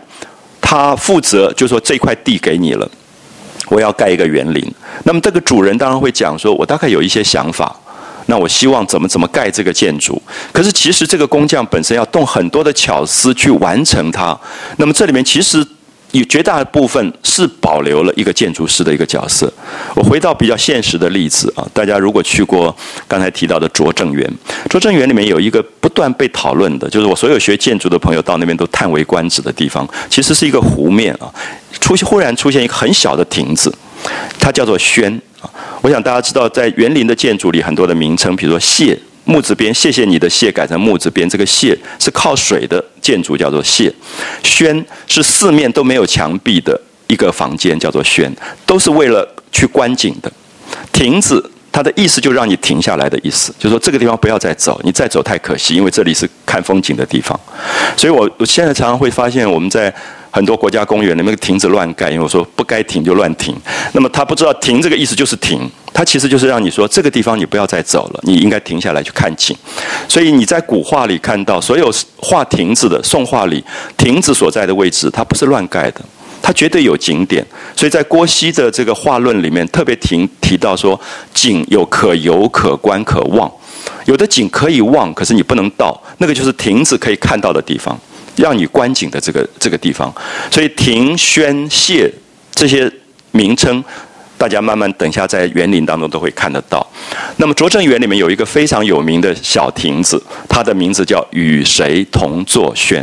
[0.61, 2.89] 他负责，就说这块地给你了，
[3.67, 4.63] 我要盖一个园林。
[5.03, 7.75] 那么这个主人当然会讲说，我大概有一些想法，
[8.27, 10.21] 那我希望怎么怎么盖这个建筑。
[10.53, 14.39] 可是其实这个工匠本身要动很多的巧思去完成它。
[14.77, 15.65] 那么这里面其实。
[16.19, 19.51] 有绝大部分是保留了一个建筑师的一个角色。
[19.95, 22.75] 我回到比较现实的例子啊，大家如果去过
[23.07, 24.31] 刚才提到的拙政园，
[24.69, 31.27] 拙政园里面有一个不断被讨论的，就是我所有学建筑的朋友到那边都叹为观止的地方，其实是一个湖面啊，
[31.81, 33.73] 出现忽然出现一个很小的亭子，
[34.39, 35.49] 它叫做轩啊。
[35.81, 38.97] 我想大家知道，在园林的建筑里很多的名称，比如说谢。
[39.25, 43.91] 木字边，谢谢你的谢改成木字边，这个谢是靠水的建筑，叫做谢。
[44.43, 48.31] 轩是四面都没有墙壁的一个房间，叫做轩，
[48.65, 50.31] 都是为了去观景的。
[50.91, 57.39] 亭子，它的意思就让你停下来的意思，就说这个地方不要再走，你再走太可惜，因为这里是看风景的地方。
[57.97, 59.93] 所以我我现在常常会发现，我们在
[60.35, 63.55] 很多国家公园里面亭子乱盖，因为我说不该停就乱停。
[63.93, 65.61] 那么他不知道停这个意思就是停。
[65.93, 69.55] 它其实就是让你说这个地方你不要再走了，你应该停下来去看景。
[70.09, 73.63] 所以你在古画里看到所有画亭子的宋画里，
[73.95, 76.01] 亭子所在的位置，它不是乱盖的，
[76.41, 77.45] 它绝对有景点。
[77.77, 80.99] 所以在郭熙的这个画论里面特别提提到说，
[81.33, 83.49] 景有可游、可观、可望。
[84.03, 87.97] 有的景可以望，可是你不能到，那个就是亭子可以看到的地方，
[88.35, 90.13] 让你观景的这个这个地方。
[90.51, 92.11] 所以亭、轩、榭
[92.53, 92.91] 这些
[93.31, 93.83] 名称。
[94.37, 96.85] 大家慢慢等下，在园林当中都会看得到。
[97.37, 102.99] 那么拙政园里面有一个非常有名的小亭子，它的名字叫“与谁同坐轩”。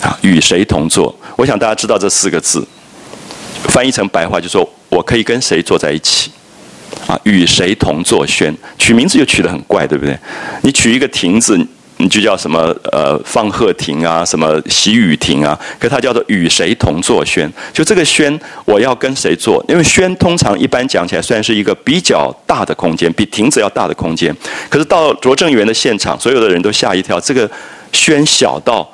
[0.00, 1.12] 啊，与谁同坐？
[1.36, 2.64] 我想大家知道这四个字，
[3.64, 6.30] 翻译成白话就说：我可以跟谁坐在一起？
[7.08, 8.56] 啊，与谁同坐轩？
[8.78, 10.16] 取名字就取得很怪，对不对？
[10.62, 11.58] 你取一个亭子。
[11.98, 17.52] 你就叫什么呃放鹤亭啊，什么洗雨亭啊，可它叫做与谁同坐轩？
[17.72, 19.64] 就这个轩，我要跟谁坐？
[19.68, 24.34] 因为轩通常一般讲起来算是一个比较大的空间，比亭子要大的空间。
[24.70, 27.50] 可是到拙政园的现场，所有的人都吓一跳，这个
[27.92, 28.88] 轩小到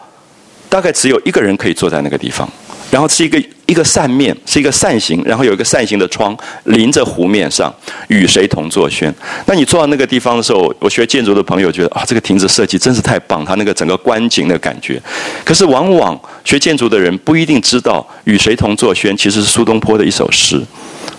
[0.69, 2.49] 大概只有一个人可以坐在那个地方。
[2.95, 7.75] 然后是一个一个扇面，是一个扇形，然后有一个扇形的窗临着湖面上，
[8.07, 9.13] 与谁同坐轩？
[9.47, 15.03] 那你坐到那个地方的时候，我学建筑的朋友觉得啊，这个亭子设计真是太棒，它那个整个观景的感觉。
[15.45, 20.63] 可是往往学建筑的人不一定知道，与谁同坐轩其实是苏东坡的一首诗。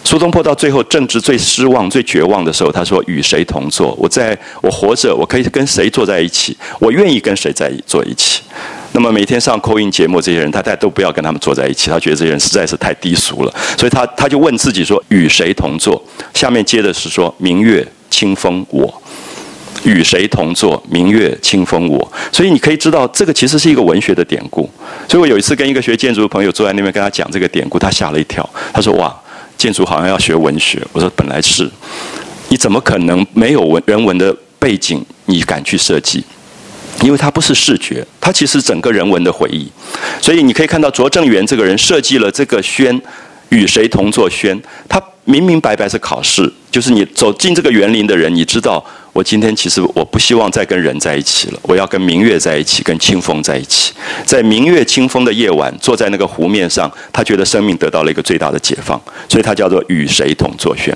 [0.05, 3.93] 苏东坡到最后政治最失望、最绝望的时候，他说：“与谁同坐？
[3.99, 6.55] 我在我活着，我可以跟谁坐在一起？
[6.79, 8.43] 我愿意跟谁在坐一起。”
[8.95, 16.01] 那么每天上扣音节目这些人，他大家都不要跟他们坐在一起，他觉得这些人实在是太低俗了，所以他他就问自己说：与谁同坐？
[16.33, 19.01] 下面接的是说：明月清风我，
[19.83, 20.81] 与谁同坐？
[20.89, 22.09] 明月清风我。
[22.31, 24.69] 所以你可以知道，这个其实是一个文学的典故。
[25.09, 29.13] 所以我有一次跟一个学建筑的朋友坐在那边跟他讲这个典故，他吓了一跳，他说：哇，
[29.57, 30.81] 建筑好像要学文学。
[30.93, 31.69] 我说本来是，
[32.47, 36.23] 你怎么可能没有文人文的背景，你敢去设计？
[37.01, 39.67] 因为它不是视觉，它其实整个人文的回忆，
[40.21, 42.99] 所以你可以看到拙政园这个人设计了这个轩，
[43.49, 46.51] 与谁同坐轩，他明明白白是考试。
[46.71, 48.83] 就是你走进这个园林的人，你知道，
[49.15, 53.93] 我今天其实我不希望再跟人在一起了，我要跟明月在一起，跟清风在一起。
[54.25, 60.93] 在明月清风的夜晚，坐在那个湖面上，他觉得生命得到了一个最大的解放，所以他叫做与谁同坐轩。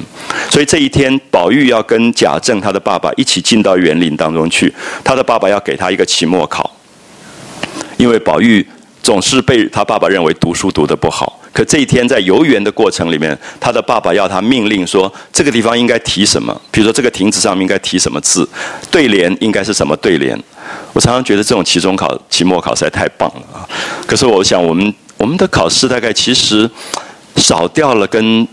[0.51, 6.69] 所以这一天，宝玉要跟贾政他的爸爸一起进到园林当中去，他的爸爸要给他一个期末考，
[7.95, 8.67] 因为宝玉
[9.01, 11.38] 总是被他爸爸认为读书读得不好。
[11.59, 16.57] 可这一天在游园的过程里面，他的爸爸要他命令说，这个地方应该提什么？
[16.71, 18.47] 比如说这个亭子上面应该提什么字？
[18.89, 20.41] 对联应该是什么对联？
[20.93, 23.67] 我常常觉得这种期中考、期末考实在太棒了啊！
[24.07, 26.69] 可是我想，我们我们的考试大概其实
[27.35, 28.47] 少掉了跟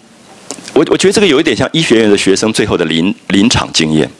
[0.72, 4.10] 我我觉得这个有一点像医学院的学生最后的临临场经验。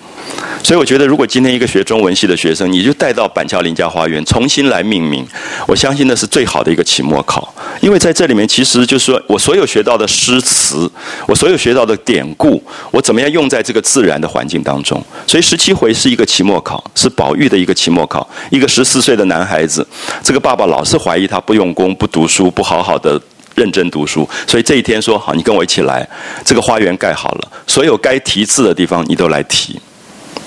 [0.63, 5.25] 所以我觉得，如果今天一个学中文系的学生，你就带到板桥林家花园重新来命名，
[5.67, 7.55] 我相信那是最好的一个期末考。
[7.81, 10.91] 因为在这里面，其实就是说我所有学到的诗词，
[11.29, 12.61] 我所有学到的典故，
[12.91, 15.01] 我怎么样用在这个自然的环境当中。
[15.27, 18.29] 所以十七回是一个期末考，是宝玉的一个期末考。
[18.51, 19.87] 一个十四岁的男孩子，
[20.25, 23.21] 这个爸爸老是怀疑他不用功、不读书、不好好的
[23.55, 26.09] 认真读书，所以这一天说好，你跟我一起来，
[26.45, 29.79] 这个花园盖好了，所有该题字的地方你都来题。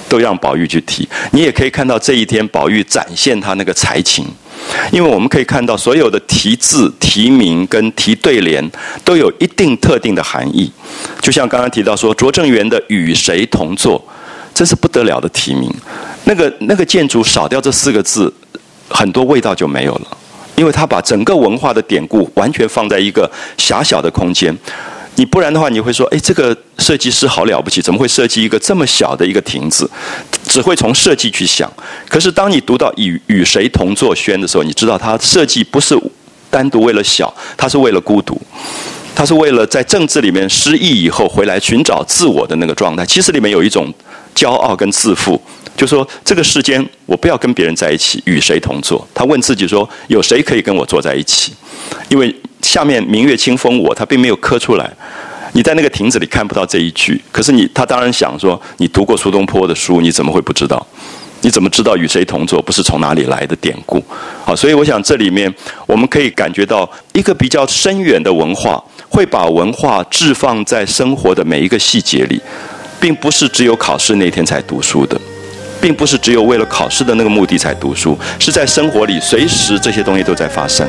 [0.09, 4.25] 都让宝玉去提，你也可以看到这一天宝玉展现他那个才情，
[4.91, 8.67] 因为我们可以看到所有的题字、题名跟题对联
[9.05, 10.69] 都有一定特定的含义。
[11.21, 14.03] 就像刚刚提到说拙政园的与谁同坐，
[14.53, 15.73] 这是不得了的题名。
[16.25, 18.33] 那个那个建筑少掉这四个字，
[18.89, 20.17] 很多味道就没有了，
[20.55, 24.55] 因为他把整个文化的典故完全放在一个狭小的空间。
[25.19, 29.87] 你不然的话，你会说，哎，这个设计师好了不起，怎么会设计一个这么小的一个亭子？
[30.45, 31.69] 只会从设计去想。
[32.07, 35.93] 可是当你读到与与谁同坐轩的时候，你知道他设计不是
[36.49, 38.41] 单独为了小，他是为了孤独，
[39.13, 43.05] 他是为了在政治里面失意以后回来寻找自我的那个状态。
[43.05, 43.93] 其实里面有一种
[44.33, 45.37] 骄傲跟自负，
[45.75, 49.05] 就说这个世间我不要跟别人在一起，与谁同坐？
[49.13, 51.51] 他问自己说，有谁可以跟我坐在一起？
[52.07, 52.33] 因为。
[52.69, 54.87] 下面明月清风我，他并没有刻出来。
[55.53, 60.85] 你在那个亭子里看不到这一句，可是你他当然想说，你读过苏东坡的书，你怎么会不知道？
[61.41, 63.99] 你怎么知道与谁同坐不是从哪里来的典故？
[64.45, 65.51] 好，所以我想这里面
[65.87, 68.79] 我们可以感觉到一个比较深远的文化，
[69.09, 72.39] 会把文化置放在生活的每一个细节里，
[72.99, 75.19] 并不是只有考试那天才读书的，
[75.81, 80.87] 并不是只有为了考试的那个目的才读书，是在生活里随时这些东西都在发生。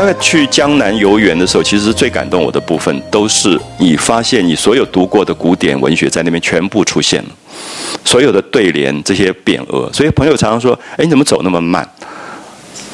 [0.00, 7.28] 大概去江南游园的时候，其实最感动我的部分，都是你发现你所有读过的古典文学在那边全部出现了，
[8.02, 9.92] 所有的对联这些匾额。
[9.92, 11.86] 所以朋友常常说：“哎，你怎么走那么慢？”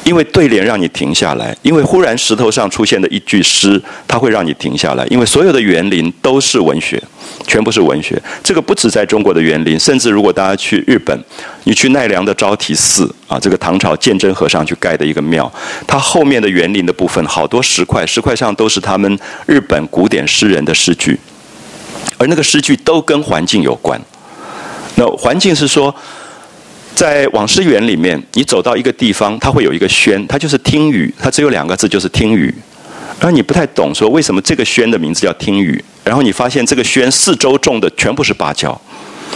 [0.03, 5.07] 因为对联让你停下来，因为忽然石头上出现的一句诗，它会让你停下来。
[5.07, 7.01] 因为所有的园林都是文学，
[7.45, 8.21] 全部是文学。
[8.43, 11.17] 这个不止在中国的园林，甚至如果大家去日本，
[11.65, 15.51] 你去奈良的招提寺啊，这个唐朝鉴真和尚去盖的一个庙，
[15.85, 21.19] 它后面的园林的部分好多石块，石块上都是他们日本古典诗人的诗句，
[22.17, 24.01] 而那个诗句都跟环境有关。
[24.95, 25.93] 那环境是说。
[26.95, 32.51] 在网师园里面，你走到一个地方，它会有一个轩，它就是听雨，它只有两个字，就是听雨。
[33.19, 35.83] 而你不太懂，说为什么这个轩的名字叫听雨？
[36.03, 38.79] 然后你发现这个轩四周种的全部是芭蕉，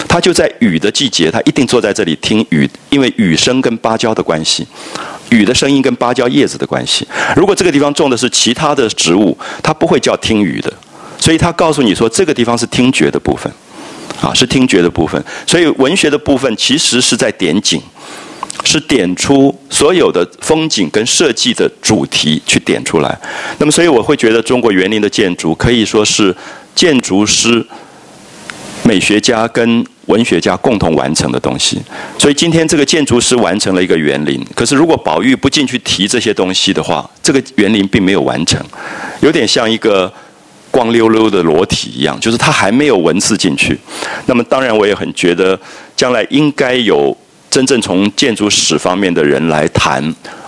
[0.08, 4.68] 它就在雨的季节，它一定坐在这里听雨，因为雨声跟芭蕉的关系，
[5.30, 7.08] 雨的声音跟芭蕉叶子的关系。
[7.36, 10.72] 如果这个地方种的是其他的植物，它不会叫听雨的。
[11.20, 13.52] 所以他告诉你说，这个地方是听觉的部分。
[14.20, 17.82] 啊，是听觉的部分，所以文学的部分其实是在点景，
[18.64, 23.20] 是点出所有的风景跟设计的主题去点出来。
[23.58, 26.36] 那么，所以我会觉得中国园林的建筑可以说是
[26.76, 27.66] 建筑师、
[28.84, 31.82] 美学家跟文学家共同完成的东西。
[32.18, 38.60] 所以今天这个建筑师完成了一个园林，可是如果宝玉不进去提这些东西的话，这个园林并没有完成，
[39.22, 40.12] 有点像一个。
[40.74, 43.78] 光溜溜的裸体一样，就是它还没有文字进去。
[44.28, 45.60] 那么，当然我也很觉得，
[45.98, 47.14] 将来应该有
[47.52, 50.02] 真正从建筑史方面的人来谈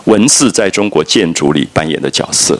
[0.06, 2.60] 文字在中国建筑里扮演的角色。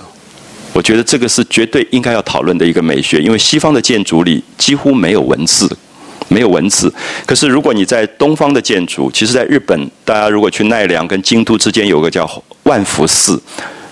[0.74, 5.76] 我觉得这个是绝对应该要讨论的一个美学，因为西方的建筑里几乎没有文字，
[6.28, 6.94] 没有文字。
[7.26, 12.30] 可是如果你在东方的建筑，其实在日本，大家如果去奈良跟京都之间有个叫
[12.64, 13.42] 万福寺。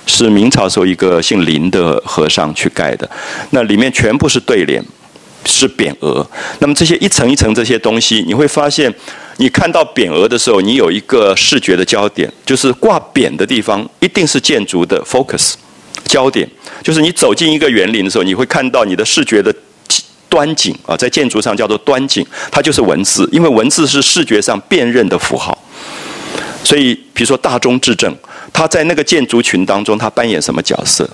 [0.08, 3.10] 是明朝时候一个姓林的和尚去盖的，
[3.52, 4.84] 那里面全部是对联，
[5.46, 6.28] 是匾额。
[6.58, 8.92] 那么这些一层一层这些东西，你会发现，
[9.42, 15.54] 你看到匾额的时候，你有一个视觉的焦点，就是挂匾的地方一定是建筑的 focus
[16.06, 16.48] 焦点。
[16.84, 19.52] 就是你走进一个园林的时候，你会看到你的视觉的
[20.30, 25.58] 端景啊，在建筑上叫做端景，它就是文字，因为文字是视觉上辨认的符号。
[26.64, 28.16] 所以，比如说大中至正。
[28.54, 31.10] 他在那个建筑群当中，他扮演什么角色？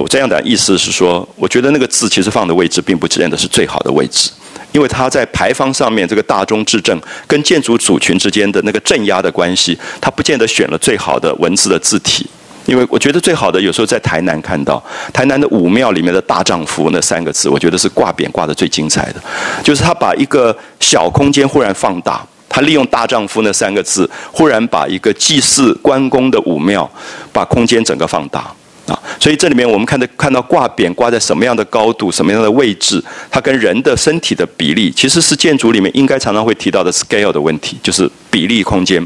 [0.00, 4.30] 我这样的意思是说，我觉得那个字其实放的位置并不见得是最好的位置，
[4.72, 12.26] 因为它在牌坊上面这个大中至正跟建筑组群之间的那个镇压的关系，它不见得选了最好的文字的字体。
[12.66, 14.82] 因为我觉得最好的有时候在台南看到
[15.12, 19.22] 台南的武庙里面的大丈夫那三个字，我觉得是挂匾挂的最精彩的，
[19.62, 22.26] 就是他把一个小空间忽然放大。
[22.48, 26.90] 他利用“大丈夫”那三个字，忽然把一个祭祀关公的武庙，
[27.30, 28.50] 把空间整个放大
[28.86, 28.96] 啊！
[29.18, 39.04] 所以这里面我们看的看到挂匾挂在什么样的高度、什么样的位置，它跟人的身体的比例，其实是建筑里面应该常常会提到的 scale 的问题，就是比例空间。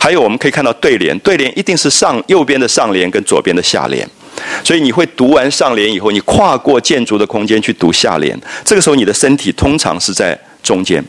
[0.00, 4.08] 还有我们可以看到对联，对联一定是上右边的上联跟左边的下联，
[4.64, 11.04] 所以你会读完上联以后，你跨过建筑的空间去读下联，这个时候你的身体通常是在中间，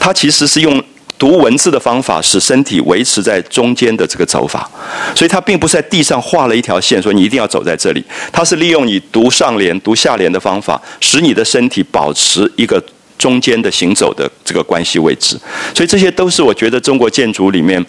[0.00, 0.82] 它其实是用。
[1.18, 4.70] 读文字的方法使身体维持在中间的这个走法，
[5.16, 8.04] 所以它并不是在地上画了一条线，说你一定要走在这里。
[8.30, 12.80] 它是利用你读上联、读下联的方法，使你的身体保持一个
[13.18, 15.36] 中间的行走的这个关系位置。
[15.74, 17.84] 所以这些都是我觉得中国建筑里面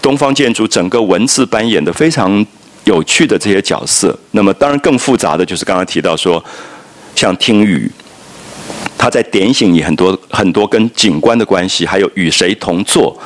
[0.00, 2.46] 东方建筑整个文字扮演的非常
[2.84, 4.16] 有趣的这些角色。
[4.30, 6.42] 那么当然更复杂的就是刚刚提到说，
[7.16, 7.90] 像听雨。
[8.98, 13.16] 他在点醒你很多很多跟景观的关系，还有与谁同坐，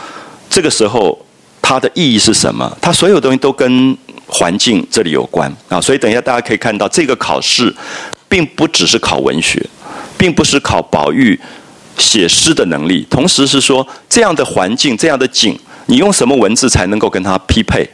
[0.51, 1.19] 这个时候
[1.63, 2.71] 它的意义是什么？
[2.79, 3.97] 它所有东西都跟
[4.27, 5.81] 环境这里有关啊！
[5.81, 7.75] 所以等一下大家可以看到，这个考试
[8.29, 9.65] 并不只是考文学，
[10.19, 11.39] 并不是考宝玉
[11.97, 17.89] 写诗的能力，同时是说这样的环境、这样的景，你用什么文字才能够跟它匹配？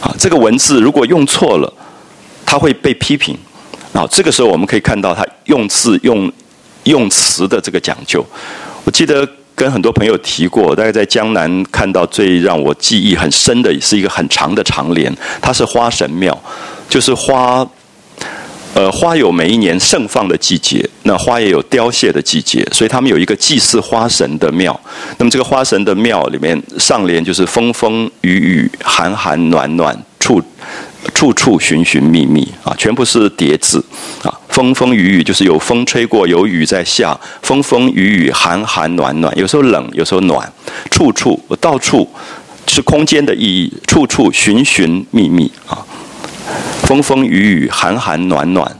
[0.00, 1.72] 啊，这个文字如果用错了，
[2.46, 3.36] 它会被批评。
[3.92, 6.32] 啊，这个时候我们可以看到他用字用。
[6.84, 8.24] 用词的这个讲究，
[8.84, 16.36] 我记得跟很多朋友提过，大概在江南看到最让我记忆很深的是一个很长的长联，它是花神庙，
[16.88, 17.66] 就是花，
[18.74, 24.78] 呃，花有每一年盛放的季节，那花也有凋谢的季节，所以他们有一个祭祀花神的庙。
[25.18, 30.42] 那么这个花神的庙里面上联就是风风雨雨寒寒暖暖处。
[31.14, 33.84] 处处寻寻觅觅啊，全部是叠字
[34.22, 34.31] 啊。
[34.52, 37.18] 风风雨雨就是有风吹过，有雨在下。
[37.40, 40.52] 风风雨雨，寒寒暖暖，有时候冷，有时候暖。
[40.90, 42.06] 处处到处
[42.68, 45.78] 是空间的意义，处处寻寻觅觅啊。
[46.82, 48.70] 风风雨雨，寒寒暖暖，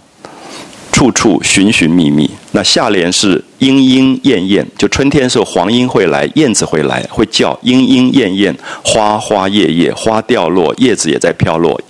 [0.93, 2.31] 处处寻寻觅觅。
[2.51, 8.55] 那下联是莺莺燕燕，就春天的时候，黄莺会来，燕子会来，会叫莺莺燕燕，
[8.85, 11.81] 花花叶叶，花掉落，叶子也在飘落。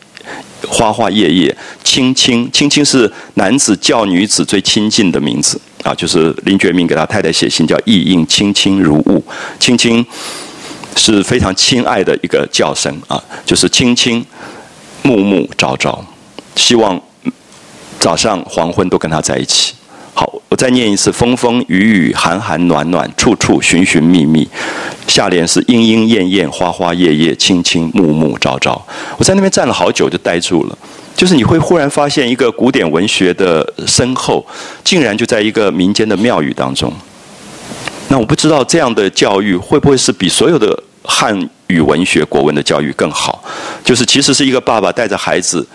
[0.68, 9.24] 花花叶叶，青青青青是男子叫女子最亲近的名字啊，就是林觉民给他太太写信叫意应青青如雾，
[9.58, 10.04] 青青
[10.96, 14.24] 是非常亲爱的一个叫声啊，就是青青
[15.02, 16.04] 暮暮朝朝，
[16.56, 17.00] 希望
[17.98, 19.74] 早上黄昏都跟他在一起。
[20.14, 24.46] 好，我再念一次：风风雨雨，寒寒暖暖，处处寻寻觅觅。
[25.08, 28.80] 下联是莺莺燕燕，花花叶叶，青青暮暮朝朝。
[29.16, 30.78] 我在那边站了好久，就呆住了。
[31.16, 34.44] 就是你会忽然发现，一个古典文学的深厚，
[34.84, 36.92] 竟然就在一个民间的庙宇当中。
[38.08, 43.42] 那我不知道这样的教育会不会是比所有的汉语文学国文的教育更好？
[43.82, 45.66] 就是其实是一个爸爸带着孩子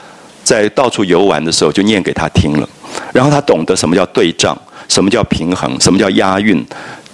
[0.44, 2.70] 在到处游玩的时候，就念给他听了。
[3.14, 4.58] 然后他懂得什么叫对仗，
[4.88, 6.66] 什么叫平衡，什么叫押韵，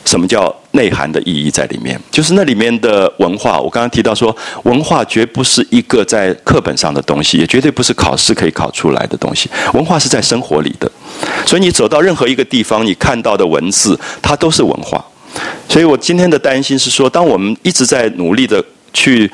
[0.05, 1.99] 什么叫内涵的意义在里面。
[2.11, 9.49] 就是那里面的文化，我刚刚提到说，文化绝不是一个在课本上的东西，也绝对不是考试可以考出来的东西。
[9.74, 10.91] 文化是在生活里的，
[11.45, 15.03] 所以你走到任何一个地方，你看到的文字，它都是文化。
[15.67, 19.32] 所以我今天的担心是说，当我们一直在努力的去。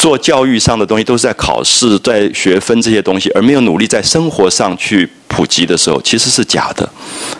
[0.00, 6.88] 做教育上的东西都是在考试、在学分这些东西，而没有努力在生活上去普及的时候，其实是假的。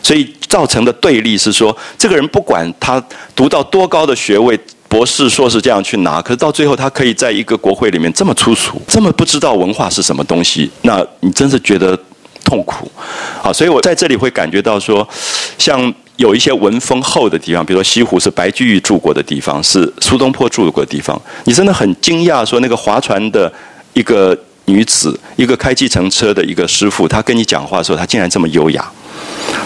[0.03, 3.03] 所以造成的对立是说，这个人不管他
[3.35, 11.99] 读到多高的学位，博士、硕士这样去拿，可是到最后他可以在一个国会里面这么粗俗，这么不知道文化是什么东西，那你真是觉得
[12.45, 12.93] 痛苦。
[13.41, 15.09] 好，所以我在这里会感觉到说，
[15.57, 15.93] 像。
[16.21, 21.19] 有一些文风厚的地方，比如说西湖是白居易住过的地方，是苏东坡住过的地方。
[21.45, 23.51] 你真的很惊讶，说那个划船的
[23.95, 28.83] 一个女子，一个开计程车的一个师傅，他跟你讲话的时候，他竟然这么优雅，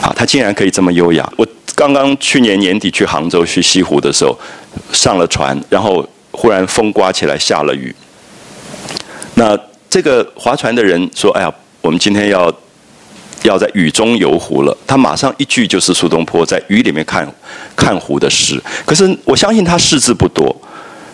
[0.01, 1.29] 啊，他竟然可以这么优雅。
[1.37, 1.45] 我
[1.75, 4.39] 刚刚去年年底去杭州去西湖的时候，
[4.93, 7.93] 上了船，然后忽然风刮起来，下了雨。
[9.35, 9.59] 那
[9.91, 12.55] 这个划船的人说：“哎呀，我们今天要。”
[13.45, 17.27] 要在雨中游湖了，他马上一句就是苏东坡在雨里面看
[17.77, 18.61] 看湖的诗。
[18.85, 20.55] 可是我相信他识字不多，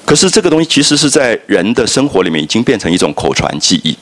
[0.07, 3.95] 可是这个东西其实是在人的生活里面已经变成一种口传记忆。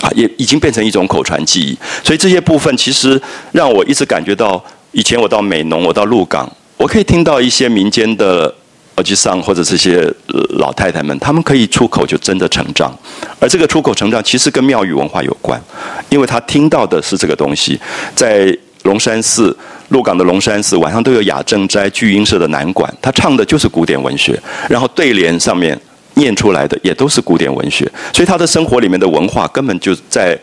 [0.00, 1.76] 啊，也已经变成一种口传记忆。
[2.04, 3.20] 所以这些部分其实
[3.50, 8.54] 让我一直感觉到，以前我到美浓，我到鹿港，我可以听到一些民间的
[8.98, 10.12] 耳机上或者这些
[10.58, 12.92] 老太太们，他们可以出口就真的成长，
[13.38, 15.60] 而这个出口成长其实跟庙宇文化有关，
[16.08, 17.80] 因为他听到的是这个东西，
[18.14, 19.56] 在龙山寺。
[19.90, 24.38] 鹿港的龙山寺晚上都有雅正斋聚音社的南管，他唱的就是古典文学，
[24.68, 25.78] 然后对联上面
[26.12, 30.38] 念出来的也都是古典文学，所以他的生活里面的文化根本就在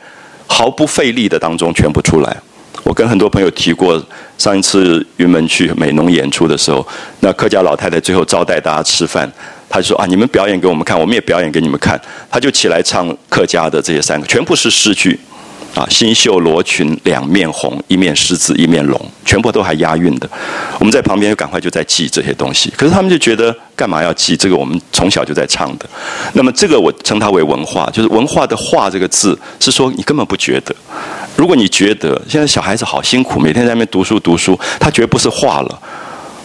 [0.48, 2.38] 毫不费力的当中全部出来。
[2.84, 4.04] 我跟很多朋友提过，
[4.38, 6.86] 上一次云门去美浓演出的时候，
[7.22, 9.30] 那客家老太太最后招待大家吃饭，
[9.68, 12.00] 她就说啊，你们表演给我们看，我们也表演给你们看，
[12.30, 15.20] 她就起来唱客家的这些三个，全部是诗句。
[15.76, 20.30] 啊，新绣罗裙两面红，一面狮子一面龙，全部都还押韵的。
[20.80, 24.56] 我们在旁边就赶快就在记这些东西，可是他们就觉得干嘛要记这个？
[24.56, 25.86] 我们从小就在唱的。
[26.32, 30.74] 那么这个我称它为文化，就是文化的“化”这个字，是说你根本不觉得。
[31.36, 35.80] 如果你觉得现在小孩子好辛苦，每天在那边读书读书，他绝不是化了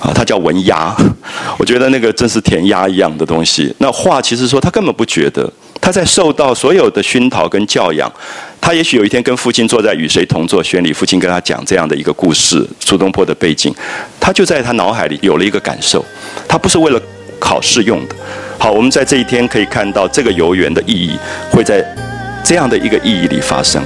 [0.00, 0.92] 啊，他叫文压。
[1.56, 3.72] 我觉得那个真是填鸭一样的东西。
[3.78, 5.48] 那化其实说他根本不觉得。
[5.82, 8.12] 他在受到所有的熏陶跟教养，
[8.60, 13.74] 他也许有一天跟父亲坐在与谁同坐轩里，父亲跟他讲这样的一个故事，苏东坡的背景，
[14.20, 16.04] 他就在他脑海里有了一个感受，
[16.46, 17.00] 他不是为了
[17.38, 18.14] 考试用的。
[18.58, 21.18] 好，我们在这一天可以看到这个游园的意义
[21.50, 21.84] 会在
[22.44, 23.82] 这样的一个意义里发生。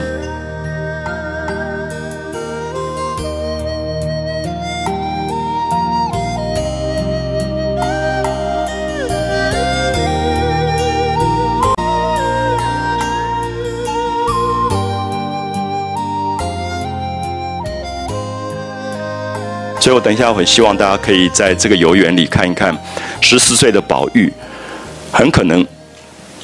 [19.84, 22.74] 所以我等一下我很希望大家可以在这个游园里看一看，
[23.20, 24.32] 十四岁的宝玉，
[25.12, 25.62] 很可能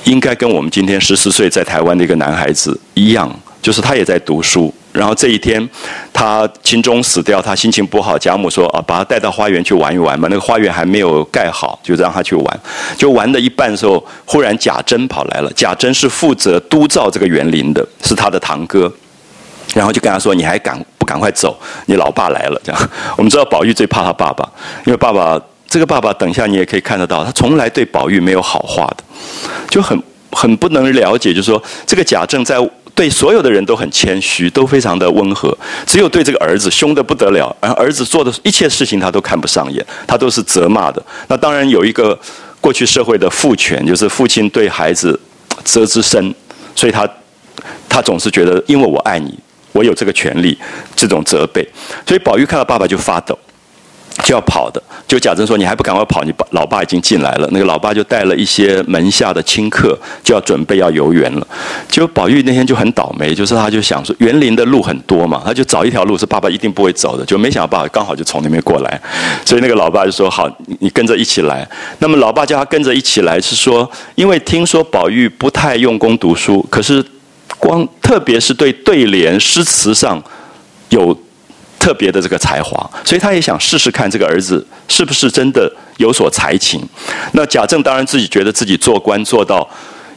[0.05, 4.70] 应该跟我们今天十四岁在台湾的一个男孩子一样，就是他也在读书。
[4.93, 5.66] 然后这一天，
[6.12, 10.28] 他秦钟死掉，他心情不好，贾母说啊，把他带到花园去玩一玩嘛。
[10.30, 12.61] 那个花园还没有盖好，就让他去玩。
[12.99, 15.51] 就玩的一半的时候，忽然贾珍跑来了。
[15.57, 18.93] 贾珍是负责督造这个园林的，是他的堂哥。
[19.75, 21.57] 然后就跟他说：“你还敢不赶快走？
[21.87, 24.49] 你老爸来了。”这样，我们知道宝玉最怕他爸爸，
[24.85, 29.05] 因为爸爸这个爸爸，等一下你也可以看得到，他从来对宝玉没有好话的，
[29.68, 30.03] 就很
[30.33, 31.33] 很不能了解。
[31.33, 32.57] 就是说，这个贾政在
[32.95, 35.57] 对所有的人都很谦虚，都非常的温和，
[35.87, 37.55] 只有对这个儿子凶得不得了。
[37.61, 41.03] 然后儿子做的一切事情他都看不上眼，他都是责骂的。
[41.29, 42.18] 那当然有一个
[42.61, 45.18] 过去社会的父权，就是父亲对孩子
[45.64, 46.35] 责之深，
[46.75, 47.09] 所以他
[47.89, 49.39] 他总是觉得，因为我爱你。
[49.73, 50.59] 我有这个权利，
[50.97, 51.66] 这种责备，
[52.07, 53.39] 所以宝玉看到爸爸就发抖，
[54.25, 54.83] 就要跑的。
[55.07, 56.23] 就贾政说：“你还不赶快跑？
[56.23, 61.47] 你爸老爸已经进来了。”那个老爸就带了一些门下的亲客，就要准备要游园了。
[61.89, 69.01] 结果宝玉那天就很倒霉，就是他就想说，园林的路很多嘛，他就找一条路是爸爸一定不会走的，就没想到爸爸刚好就从那边过来，
[69.45, 70.49] 所以那个老爸就说：“好，
[70.79, 71.68] 你跟着一起来。”
[71.99, 77.05] 那么老爸叫他跟着一起来，是说因为听说宝玉不太用功读书，可是。
[77.61, 80.21] 光特别是对对联诗词上
[80.89, 81.17] 有
[81.79, 86.83] 特别的这个才华，所以他也想试试看这个儿子是不是真的有所才情。
[87.33, 89.69] 那贾政当然自己觉得自己做官做到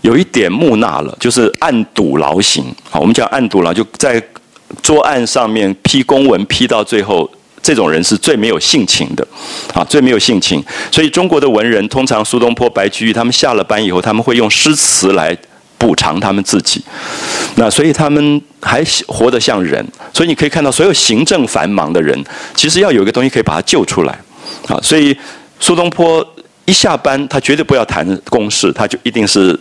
[0.01, 2.65] 有一点木讷了，就是暗赌劳形。
[2.89, 4.21] 好，我们讲暗赌劳，就在
[4.81, 7.29] 桌案上面批公文批到最后，
[7.61, 9.25] 这种人是最没有性情的，
[9.73, 10.63] 啊，最没有性情。
[10.91, 15.37] 所以中国的文人通常苏东坡、白居易他们下了班以后，他们会用诗词来。
[15.83, 16.81] 补偿他们自己，
[17.55, 22.17] 那所以他们还活得像人，所以你可以看到，所有行政繁忙的人，
[22.55, 24.17] 其实要有一个东西可以把他救出来，
[24.69, 25.13] 啊，所以
[25.59, 26.25] 苏东坡
[26.63, 29.59] 一下班，他绝对不要谈公事，他就一定是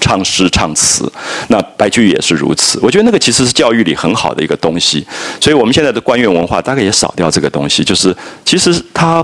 [0.00, 1.12] 唱诗唱词。
[1.48, 5.06] 那白居易也是如此，我觉得那个其实是教育里很好的一个东西。
[5.38, 9.22] 所以我们现在的官员文化大概也少掉这个东西，就是其实他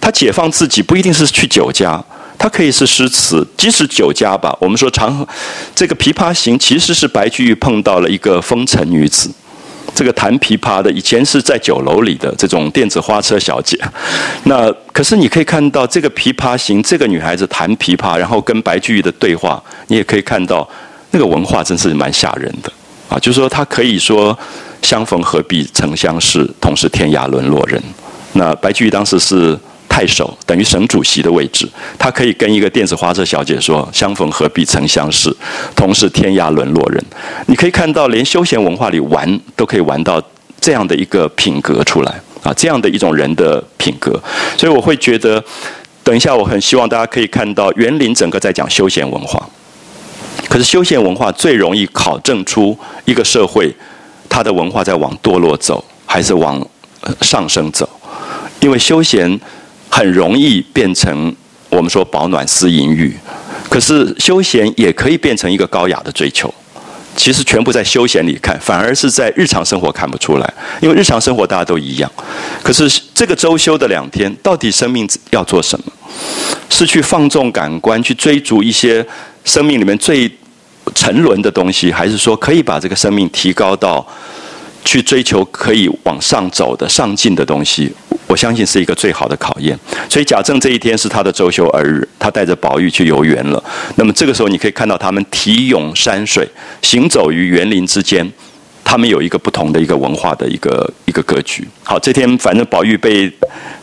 [0.00, 2.00] 他解放自己不一定是去酒家。
[2.44, 4.54] 它可以是诗词，即使酒家吧。
[4.60, 5.26] 我们说长
[5.74, 9.30] 这个《琵琶行》其实是白居易碰到了一个风尘女子，
[9.94, 13.80] 这个弹琵琶的以前是在酒楼里的这种电子花车小姐。
[14.42, 20.68] 那可是你可以看到这个《琵琶行》，这个女孩子弹琵琶，然后跟白居易的对话，你也可以看到
[21.12, 22.70] 那个文化真是蛮吓人的
[23.08, 23.18] 啊！
[23.18, 24.38] 就是说，她可以说
[24.82, 27.82] 相逢何必曾相识，同是天涯沦落人。
[28.34, 29.58] 那白居易当时是。
[29.94, 35.32] 太守等于省主席的位置，他可以跟一个电子花车小姐说：“相逢何必曾相识，
[35.76, 37.00] 同是天涯沦落人。”
[37.46, 40.20] 你可以看到，连休闲文化里玩都可以玩到
[40.60, 44.20] 这样的一个品格出来啊，这样的一种人的品格。
[44.58, 45.40] 所以我会觉得，
[46.02, 49.48] 等一下我很希望大家可以看到园林整个在讲休闲文化。
[50.48, 53.72] 可是休闲文化最容易考证出一个社会，
[54.28, 56.60] 它的文化在往堕落走，还是往
[57.20, 57.88] 上升走？
[58.58, 59.38] 因为休闲
[59.94, 61.32] 很容易变成
[61.68, 63.16] 我们说保暖思淫欲，
[63.70, 66.52] 可是休闲也可以变成一个高雅的追求。
[67.14, 70.54] 其实全部在休闲里看，反而是在日常生活看不出来。
[70.80, 72.10] 因为日常生活大家都一样，
[72.60, 75.92] 可是这个周休的两天，到底生命要做什么？
[76.68, 79.06] 是去放纵感官，去追逐一些
[79.44, 80.28] 生命里面最
[80.92, 84.04] 沉沦的东西，还是说可以把这个生命提高到
[84.84, 87.92] 去追求可以往上走的上进的东西？
[88.26, 89.78] 我相信是一个最好的考验。
[90.08, 93.62] 所以贾政这一天是他的周休二日，他带着宝玉去游园了。
[93.96, 96.48] 那么这个时候，你可以看到他们题咏山水，
[96.82, 98.28] 行走于园林之间，
[98.82, 101.66] 他们有一个不同的一个文化的一个一个格局。
[101.82, 103.30] 好，这天反正宝玉被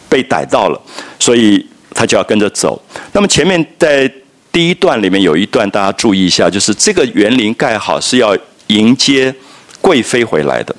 [0.09, 0.81] 被逮到了，
[1.19, 2.81] 所以他就要跟着走。
[3.13, 4.11] 那么前面在
[4.51, 8.35] 第一段里面有一段，大家注意一下，就是这个园林盖好是要
[8.67, 9.33] 迎接
[9.79, 10.75] 贵妃回来的。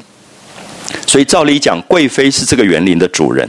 [1.06, 3.48] 所以照理讲，贵妃是这个园林的主人，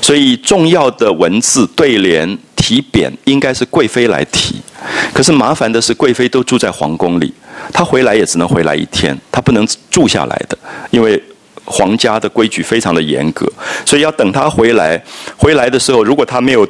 [0.00, 4.56] 所以重要的文字对联题匾应该是贵妃来题。
[5.14, 7.32] 可是麻烦的是，贵妃都住在皇宫里，
[7.72, 10.58] 她回来也只能回来一天，她不能住下来的，
[10.90, 11.22] 因为
[11.64, 13.46] 皇家的规矩非常的严格，
[13.86, 15.00] 所以要等她回来。
[15.36, 16.66] 回来的时候，如果她没有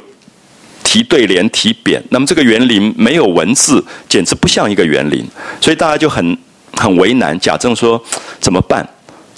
[0.83, 5.25] 题对联题匾，那么这个园林没有文字，简直不像一个园林。
[5.59, 6.37] 所以大家就很
[6.73, 7.37] 很为难。
[7.39, 8.01] 贾政说
[8.39, 8.87] ：“怎么办？”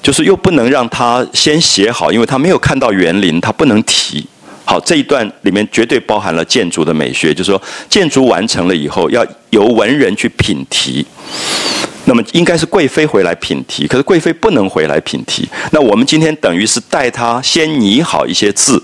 [0.01, 4.25] 就是又不能让他先写好，因为他没有看到园林，他不能提。
[4.63, 11.05] 好，这一段里面绝对包含了建筑的美学，就是说建筑完成了以后，要由文人去品题。
[12.05, 15.47] 那么应该是贵妃回来品题，可是贵妃不能回来品题。
[15.71, 18.81] 那我们今天等于是带他先拟好一些字，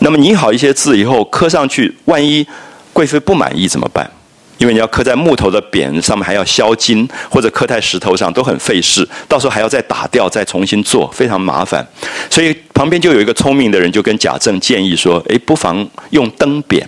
[0.00, 2.46] 那么拟好一些字以后刻上去，万一
[2.92, 4.08] 贵妃不满意怎么办？
[4.60, 9.08] 因为你要刻在木头的匾上面，还要削金，或者刻在石头上，都很费事。
[9.26, 11.84] 到时候还要再打掉，再重新做，非常麻烦。
[12.28, 16.84] 所以旁边就有一个聪明的人，就跟贾政建议说：“哎，不妨用灯匾，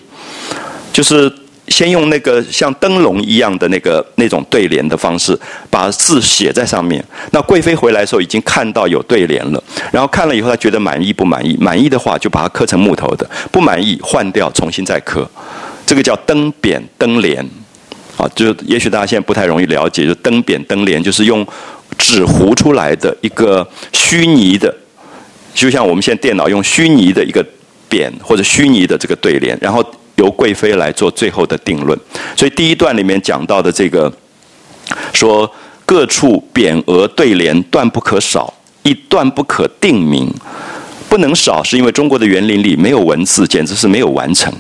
[0.93, 1.33] 就是
[1.69, 5.35] 先用那个像灯笼一样的那个那种对联的方式，
[5.71, 7.03] 把字写在上面。
[7.31, 11.57] 那贵妃回来的时候已经看到有对联了，然后看了以后，她觉得满意不满意？
[11.59, 15.27] 满意的话就把它刻成木头的，不满意换掉，重新再刻。
[15.87, 17.49] 这个叫灯匾灯联。”
[18.17, 21.47] 啊，就也许大家现在不太容易了解，就灯匾灯联，就是用
[21.99, 24.75] 纸糊出来的一个虚拟的，
[25.55, 27.45] 就像我们现在电脑用虚拟的一个
[27.91, 29.85] 匾或者虚拟的这个对联，然后
[30.17, 31.99] 由贵妃来做最后的定论。
[32.37, 34.13] 所以第一段里面讲到的这个，
[35.13, 35.51] 说
[35.87, 38.53] 各处匾额对联断不可少，
[38.83, 40.33] 一断不可定名，
[41.09, 44.53] 不能少，是因为中国的园林里没有文字，简直是没有完成。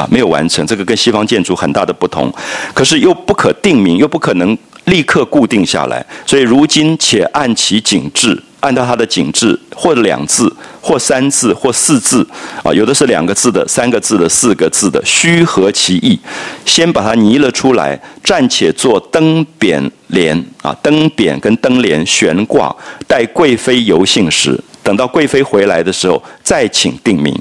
[0.00, 2.32] 啊，没有完成，这个跟西方建筑很大的不同，
[2.72, 12.26] 可是又不可定名，又不可能立刻固定下来，所以如今且按其景致，按照它的景致，或两字，或三字，或四字，
[12.62, 16.18] 啊，有的是两个字的，三个字的，四个字的，虚合其意，
[16.64, 22.74] 先把它拟了出来，暂且做灯匾联啊，灯匾跟灯联悬挂，
[23.06, 27.38] 待贵妃游幸时，等到贵妃回来的时候，再请定名。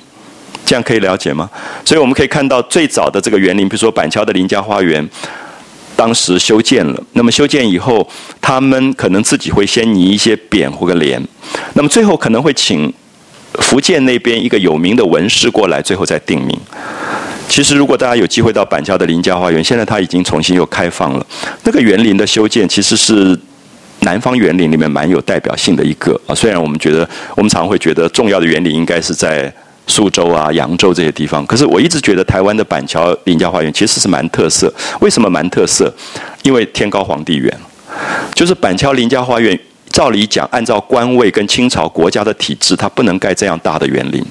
[0.70, 1.50] 这样可以了解吗？
[1.84, 5.04] 所以我们可以看到最早的这个园林，比如说板桥的林家花园，
[5.96, 7.04] 当时修建了。
[7.14, 8.08] 那么修建以后，
[8.40, 11.20] 他们可能自己会先拟一些匾或个联，
[11.74, 12.94] 那么最后可能会请
[13.56, 16.56] 福建那边一个有名的文师过来，最后再定名。
[17.48, 21.26] 其实，如果大家有机会到板桥的林家花园，现在它已经重新又开放了。
[21.64, 23.36] 那个园林的修建，其实是
[24.02, 26.36] 南方园林里面蛮有代表性的一个啊。
[26.36, 29.52] 虽然我们觉得，我们常会觉得重要的园林应该是在。
[29.90, 34.74] 苏州啊、扬州这些地方，可是我一直觉得台湾的板桥林家花园其实是蛮特色。
[35.02, 35.94] 为什么蛮特色？
[36.44, 37.52] 因为天高皇帝远，
[38.34, 39.60] 就是板桥林家花园。
[39.92, 44.24] 照理讲，按照官位跟清朝国家的体制，它不能盖这样大的园林。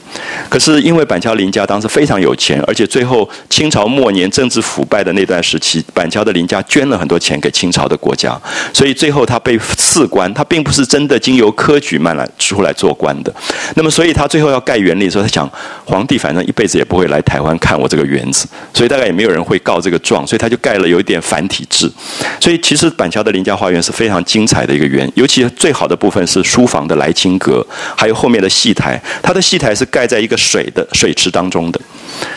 [0.48, 8.40] 可是因为板桥林家当时非常有钱，而且最后清朝末年政治腐败的那段时期，板桥的林家捐了很多钱给清朝的国家，
[8.72, 10.32] 所以最后他被赐官。
[10.32, 13.34] 他并不是真的经由科举慢来出来做官的。
[13.74, 15.50] 那么，所以他最后要盖园林的时候，他想
[15.84, 21.92] 皇帝反正一辈子也不会来台湾看我这个园子，所以大概也没有人会告这个状，所以他就盖了有一点繁体字。
[22.38, 25.47] 所以其实板桥的林家花园是非常精彩的一个园，尤其。
[25.50, 29.00] 最好的部分是书房的来清阁，还有后面的戏台。
[29.22, 31.80] 它的戏台是盖在一个水的水池当中的，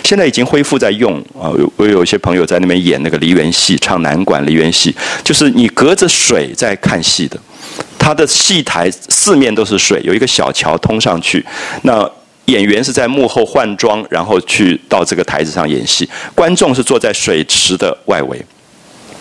[0.03, 1.51] 现在已经恢复在用啊。
[1.75, 7.39] 我有一些朋友在那边演那个梨园戏，唱南管梨园戏，就是你隔着水在看戏的。
[7.97, 11.45] 它的戏台四面都是水，有一个小桥通上去。
[11.83, 12.09] 那
[12.45, 18.43] 演员是在幕后换装，然后去到这个台子上演戏，观众是坐在水池的外围。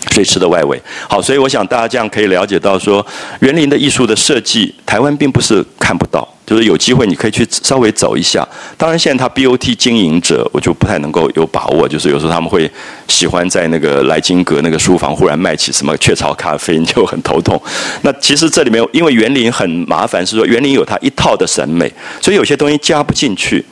[0.09, 0.81] 水池的外围。
[1.07, 3.05] 好，所以我想大家这样可以了解到说，
[3.41, 6.27] 园林的艺术的设计，台湾并不是看不到。
[6.43, 8.45] 就是有机会，你可以去稍微走一下。
[8.75, 11.87] 当然，现在他 BOT 经营者，我就不太能够有把握。
[11.87, 12.69] 就是有时候他们会
[13.07, 17.61] 喜欢在那个莱金阁那个书房忽然卖起什么雀巢咖啡，你就很头痛。
[18.01, 21.89] 那其实这里面，因为园林很麻烦，是说园林有它一套的审美，
[22.19, 23.63] 所以有些东西加不进去。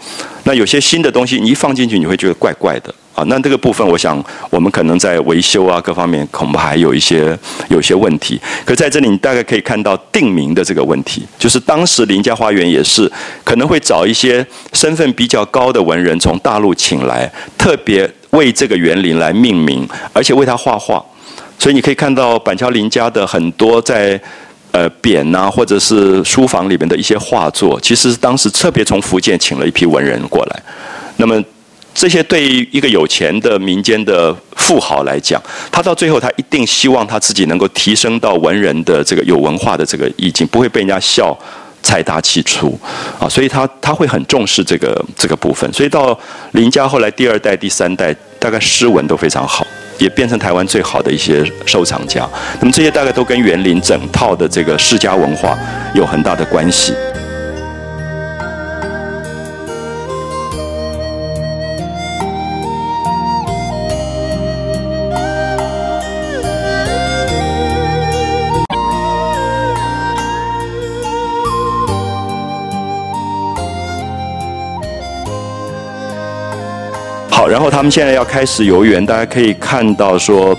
[0.45, 2.93] 那有些新的东西，你一放进去，你会觉得怪怪的。
[3.19, 8.39] 啊，那这个部分，我想我们可能在维修啊各方面，恐怕还有一些有些问题。
[8.63, 13.11] 可在这里，你大概可以看到定名的这个问题，就是当时林家花园也是
[13.43, 21.03] 可能会找一些身份比较高的文人从大陆请来，特别为这个园林来命名，而且为他画画。
[21.57, 24.17] 所以你可以看到板桥林家的很多在
[24.71, 30.63] 呃匾呐，或者是书房里面的一些画作，其实是当时特别从福建请了一批文人过来。
[31.17, 31.43] 那么。
[31.99, 41.37] 这些对于一个有钱的民间的富豪来讲，他到最后他一定希望他自己能够提升到文人的这个有文化的这个意境，不会被人家笑
[41.83, 42.79] 财大气粗
[43.19, 45.69] 啊，所以他他会很重视这个这个部分。
[45.73, 46.17] 所以到
[46.53, 52.25] 林家后来第二代、第三代，大概诗文都非常好，也变成台湾最好的一些收藏家。
[52.61, 55.53] 那么这些大概都跟园林整套的这个世家文化
[55.93, 56.93] 有很大的关系。
[77.39, 80.53] 好然后他们现在要开始游园，大家可以看到说，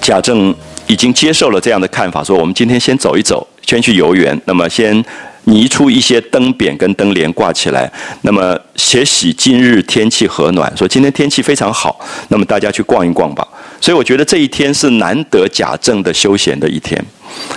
[0.00, 0.54] 贾政
[0.86, 4.40] 已经接受了这样的看法，说我们今天先走一走，先去游园。
[4.46, 5.04] 那么先
[5.42, 13.46] 拟出一些灯匾跟灯帘挂起来，那么写喜今日天气和暖，说今天天气非常好，那么大家去逛一逛吧。
[13.78, 16.98] 所以我觉得这一天是难得贾政的休闲的一天。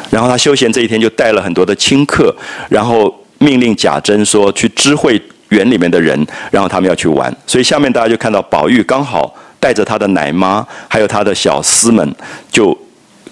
[0.10, 2.36] 然后他休闲这一天就带了很多的亲客，
[2.68, 5.18] 然后命令贾珍说去知会。
[5.50, 12.16] 园里面的人，然后他们要去玩，所以下面大家就看到宝玉刚好带着他的奶妈，还有他的小厮们，
[12.52, 12.78] 就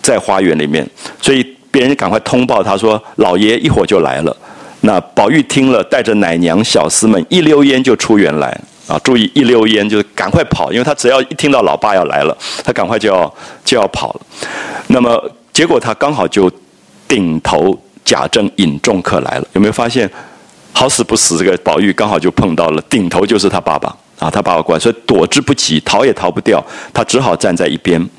[0.02, 0.88] 在花园里面。
[1.22, 4.36] 所以别人赶快通报他说：“老爷一会儿就来了。”
[4.82, 8.56] 那宝玉听了，带着奶娘、小厮们一溜烟就出园来
[8.88, 9.00] 啊！
[9.04, 14.22] 注意一溜烟就是赶快跑，因为他只要一听到老爸要来了，他赶快就要就要跑了。
[14.88, 15.20] 那么
[15.52, 16.52] 结果他刚好就
[17.08, 20.08] 顶头贾政引众客来了，有没有发现？
[20.78, 23.88] 好死不死，这个宝玉刚好就碰到了，顶头就是他爸爸
[24.20, 26.62] 啊，他爸爸过来，所以躲之不及，逃也逃不掉，
[26.94, 28.10] 他只好站在一边。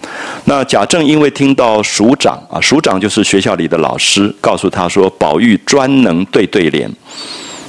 [0.47, 6.91] 那贾政因为听到署长啊，署长就是学校里的老师，告诉他说，宝玉专能对对联，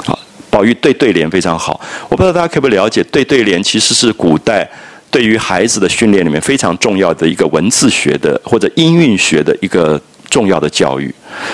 [0.06, 0.18] 啊，
[0.50, 1.82] 宝玉对对联非常好。
[2.08, 4.68] 我不知道大家可不可以了解，对对联其实是古代
[5.12, 10.02] 对于孩子的训练里面非常重要的一个文字学的或者音韵学的一个。
[10.30, 11.14] 重要的教育，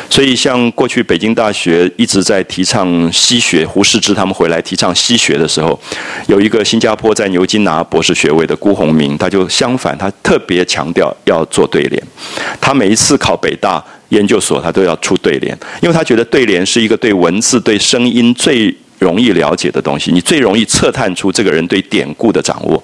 [0.09, 5.79] 所以像过去北京大学一直在提倡西学，胡适之他们回来提倡西学的时候，
[6.27, 12.03] 有一个新加坡在牛津拿博士学位的辜鸿铭，他就相反，他特别强调要做对联。
[12.59, 18.75] 他每一次考北大研究所，他都要出对联，因为他觉得对联是一个对文字、对声音最。
[18.99, 22.81] 容易了解的东西，你最容易测探出这个人对典故的掌握。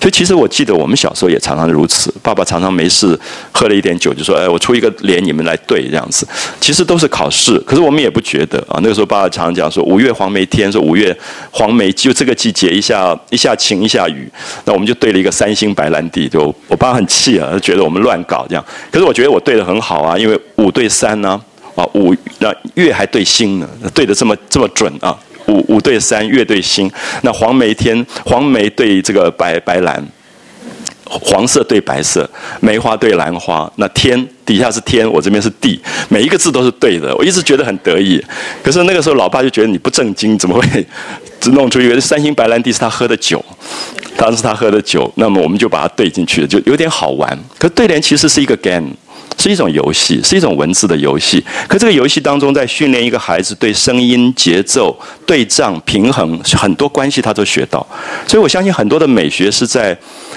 [0.00, 2.12] 所以，其实我记得我们小时候也常常如此。
[2.22, 3.18] 爸爸常常没事
[3.52, 6.26] 喝了一点酒，就说：“哎，我出一个联，你们来对这样子。”
[6.60, 8.80] 其实都是考试，可是我们也不觉得啊。
[8.82, 11.16] 那个时候，爸爸常常讲说：“五月黄梅天，说五月
[11.50, 14.30] 黄梅就这个季节，一下一下晴，一下雨。”
[14.64, 18.64] 那我们就对了一个三星白兰地，就我爸很气啊，觉得我们乱搞这样。
[18.90, 21.40] 可是我觉得我对的很好啊，因为五对三呢，
[21.74, 25.16] 啊五那月还对星呢，对的这么这么准啊。
[25.50, 26.90] 五五对三，月对星，
[27.22, 30.02] 那黄梅天，黄梅对这个白白兰，
[31.04, 32.28] 黄色对白色，
[32.60, 38.24] 梅花对兰花，那天底下是天，我这边是地，每一个字都是对的，我一直觉得很得意。
[38.62, 40.86] 可是那个时候，老爸就觉得你不正经，怎么会
[41.40, 43.44] 只 弄出一个三星白兰地是他喝的酒？
[44.16, 47.38] 当时他喝的酒，那么我们就把它对进去了，就有点好玩。
[47.58, 48.90] 可对联其实是一个 game。
[49.38, 51.42] 是一种游戏，是一种文字的游戏。
[51.66, 57.86] 可这个游戏当中，在训练一个孩子对声音、节奏、对仗、平衡很多关系，他都学到。
[58.26, 59.96] 所以我相信很多的美学是在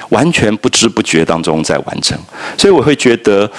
[0.10, 2.18] 完全不知不觉当中在完成。
[2.58, 3.50] 所以我会觉得，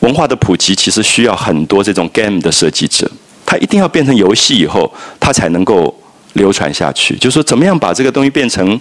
[0.00, 3.10] 文化的普及其实需要很多这种 game 的设计者，
[3.44, 5.94] 他一定要变成游戏以后，他才能够
[6.32, 7.14] 流传下去。
[7.16, 8.80] 就是说，怎么样把这个东西变成？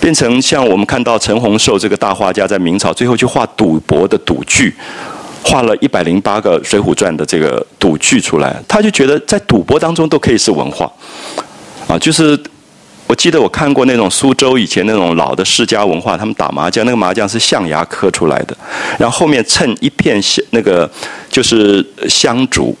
[0.00, 4.74] 变成像我们看到陈洪寿这个大画家在明朝最后去画赌博的赌具，
[5.44, 10.90] 画了一百零八个《水浒传》的这个赌具出来，他就觉得在赌博当中都可以是文化，
[11.88, 12.38] 啊，就是。
[13.08, 18.56] 我记得我看过那种苏州以前那种老的世家文化，他们打麻将，那个麻将是象牙刻出来的，
[18.98, 20.18] 然后后面衬一片
[20.50, 20.90] 那个
[21.28, 22.74] 就是香竹，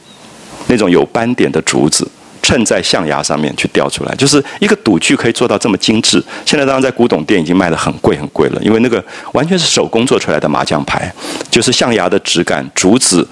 [0.68, 2.08] 那种有斑点的竹子。
[2.42, 6.22] 衬在象牙上面去雕出来，就是一个赌具可以做到这么精致。
[6.44, 11.10] 现在当然在古董店已经卖的很贵很贵了，因为那个完全是手工做出来的麻将牌，
[11.50, 13.26] 就是象牙的质感，竹子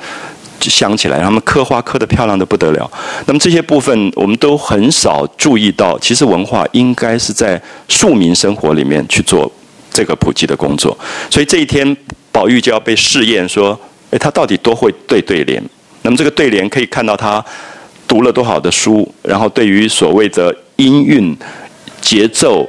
[0.61, 2.89] 镶起来，然后他们刻花刻的漂亮的不得了。
[3.27, 9.51] 那么这些部分我们都很少注意到，其实文化应该是在庶民生活里面去做
[9.91, 10.97] 这个普及的工作。
[11.29, 11.97] 所以这一天，
[12.31, 13.79] 宝玉就要被试验说，
[14.11, 15.61] 诶，他到底多会对对联？
[16.03, 17.45] 那么这个对联可以看到他。
[18.11, 21.39] 读了多少的书，然后对于所谓的音韵、
[22.01, 22.69] 节奏、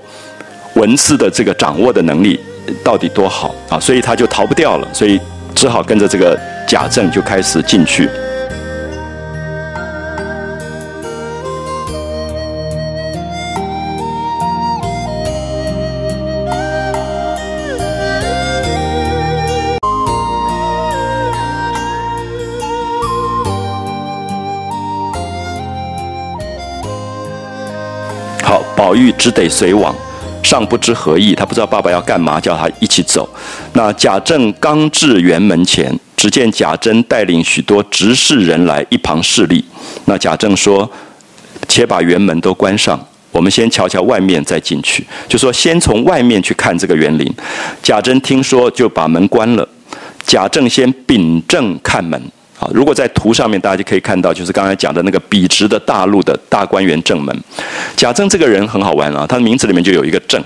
[0.75, 2.39] 文字的这个掌握的能力
[2.83, 3.79] 到底多好啊？
[3.79, 5.19] 所以他就逃不掉了，所以
[5.55, 8.07] 只好跟着这个贾政就开始进去。
[28.91, 29.95] 宝玉只得随往，
[30.43, 31.33] 尚不知何意。
[31.33, 33.29] 他不知道爸爸要干嘛，叫他一起走。
[33.71, 39.63] 那贾政刚至园门前，只见贾珍带领许多执事人来一旁侍立。
[40.03, 40.91] 那贾政说
[41.69, 42.99] ：“且把园门都关上，
[43.31, 47.33] 我们先瞧瞧外面，再进去。”就说先从外面去看这个园林。
[47.81, 49.65] 贾珍听说，就把门关了。
[50.25, 52.21] 贾政先秉正看门。
[52.61, 57.35] 好，如果在图上面，大家就可以看到，就是刚才讲的那个笔直的大陆的大观园正门。
[57.97, 60.39] 贾政这个人很好玩啊，他的名字里面就有一个正，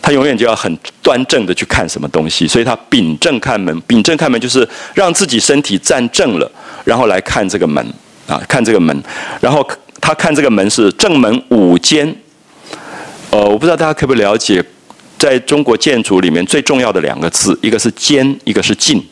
[0.00, 3.78] 他永远就要很端正的去看什么东西，所以他秉正看门。
[3.86, 6.50] 秉正看门就是让自己身体站正了，
[6.82, 7.86] 然后来看这个门
[8.26, 8.98] 啊，看这个门。
[9.38, 9.62] 然后
[10.00, 12.10] 他看这个门是正门五间。
[13.28, 14.64] 呃，我不知道大家可不可以了解，
[15.18, 19.06] 在中国建筑里面最重要的两个字，一个是间，一个是进。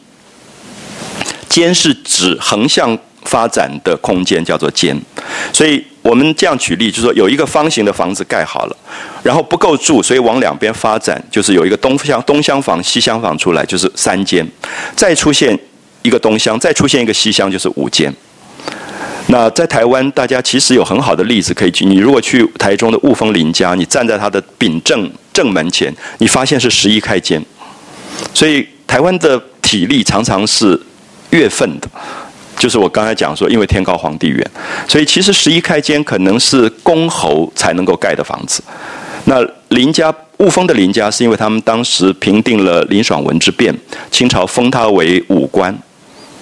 [1.59, 4.97] 间是指横向发展的空间，叫做间。
[5.53, 8.77] 所以我们这样举例，就是说有一个方形的房子盖好了，
[9.23, 14.47] 然后不够住，所以往两边发展，就是有一个东厢东厢房、西厢房出来，就是三间。
[14.97, 15.59] 再出现
[16.03, 18.13] 一个东厢，再出现一个西厢，就是五间。
[19.27, 21.85] 那在台湾，大家其实有很好的例子可以举。
[21.85, 27.45] 你如果去台中的雾峰林家，你站在它的秉正正门前，你发现是十一开间。
[28.33, 30.81] 所以台湾的体力常常是。
[31.31, 31.89] 月份的，
[32.57, 34.51] 就是我刚才讲说，因为天高皇帝远，
[34.87, 38.63] 所以其实十一开间可能是公侯才能够盖的房子。
[39.25, 43.75] 那林家雾峰的林家，是因为他们当时平定了林爽文之变，
[44.11, 45.77] 清朝封他为武官，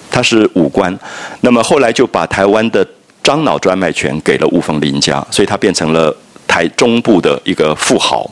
[0.09, 0.97] 他是武官。
[1.41, 2.87] 那么后来就把台湾的
[3.21, 6.15] 樟脑专卖权给了雾峰林家，所以他变成了。
[6.47, 8.27] 台中部的一个富豪，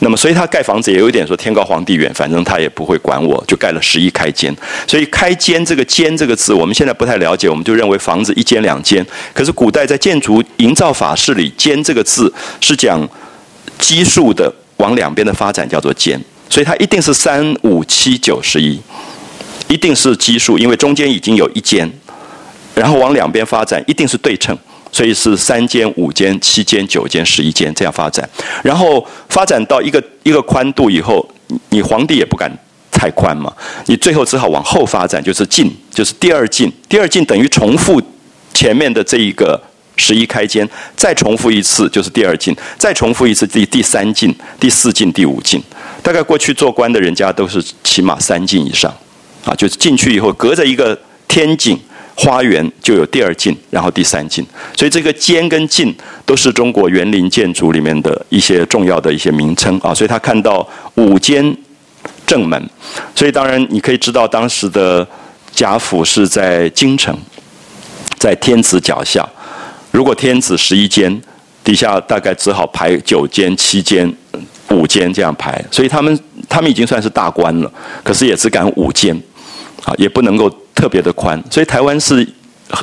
[0.00, 4.54] 那么所以他盖房子也有点说天高皇帝远，反正他也不会管我，就盖了十一开间。
[4.86, 9.06] 所以开间这个间这个字，我们现在不太了解，我们就认为房子一间两间。
[9.34, 13.06] 可是古代在建筑营造法式里，间这个字是讲
[13.78, 18.80] 基数的往两边的发展叫做间，所以它一定是三五七九十一，
[19.68, 21.90] 一定是基数，因为中间已经有一间，
[22.74, 24.56] 然后往两边发展一定是对称。
[24.92, 28.28] 所以是三间、五间、七间、九间、十一间这样发展，
[28.62, 31.26] 然后发展到一个一个宽度以后，
[31.68, 32.50] 你皇帝也不敢
[32.90, 33.52] 太宽嘛，
[33.86, 38.02] 你最后只好往后发展，就是进，就是第二进，第二进等于重复
[38.52, 39.60] 前面的这一个
[39.96, 45.62] 十一开间，再重复一次就是第二进，再重复一次第第三进、第四进、第五进，
[46.02, 48.92] 大概过去做官的人家都是起码三进以上，
[49.44, 51.78] 啊，就是进去以后隔着一个天井。
[52.22, 54.46] 花园就有第二进，然后第三进，
[54.76, 55.94] 所以这个间跟进
[56.26, 59.94] 都是中国园林建筑里面的一些重要的一些名称啊。
[59.94, 61.56] 所以他看到五间
[62.26, 62.62] 正门，
[63.14, 65.06] 所以当然你可以知道当时的
[65.50, 67.16] 贾府是在京城，
[68.18, 69.26] 在天子脚下。
[69.90, 71.22] 如果天子十一间，
[71.64, 74.14] 底下大概只好排九间、七间、
[74.68, 75.64] 五间这样排。
[75.70, 77.72] 所以他们他们已经算是大官了，
[78.04, 79.18] 可是也只敢五间，
[79.84, 80.54] 啊，也不能够。
[80.80, 82.26] 特别的宽，所以台湾是
[82.70, 82.82] 很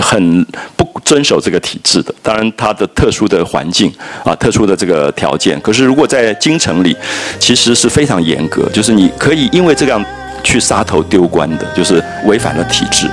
[0.00, 0.46] 很
[0.78, 2.14] 不遵守这个体制的。
[2.22, 3.92] 当然，它的特殊的环境
[4.24, 5.60] 啊，特殊的这个条件。
[5.60, 6.96] 可是，如果在京城里，
[7.38, 10.02] 其实是非常严格，就是你可以因为这样
[10.42, 13.06] 去杀头丢官的，就是违反了体制。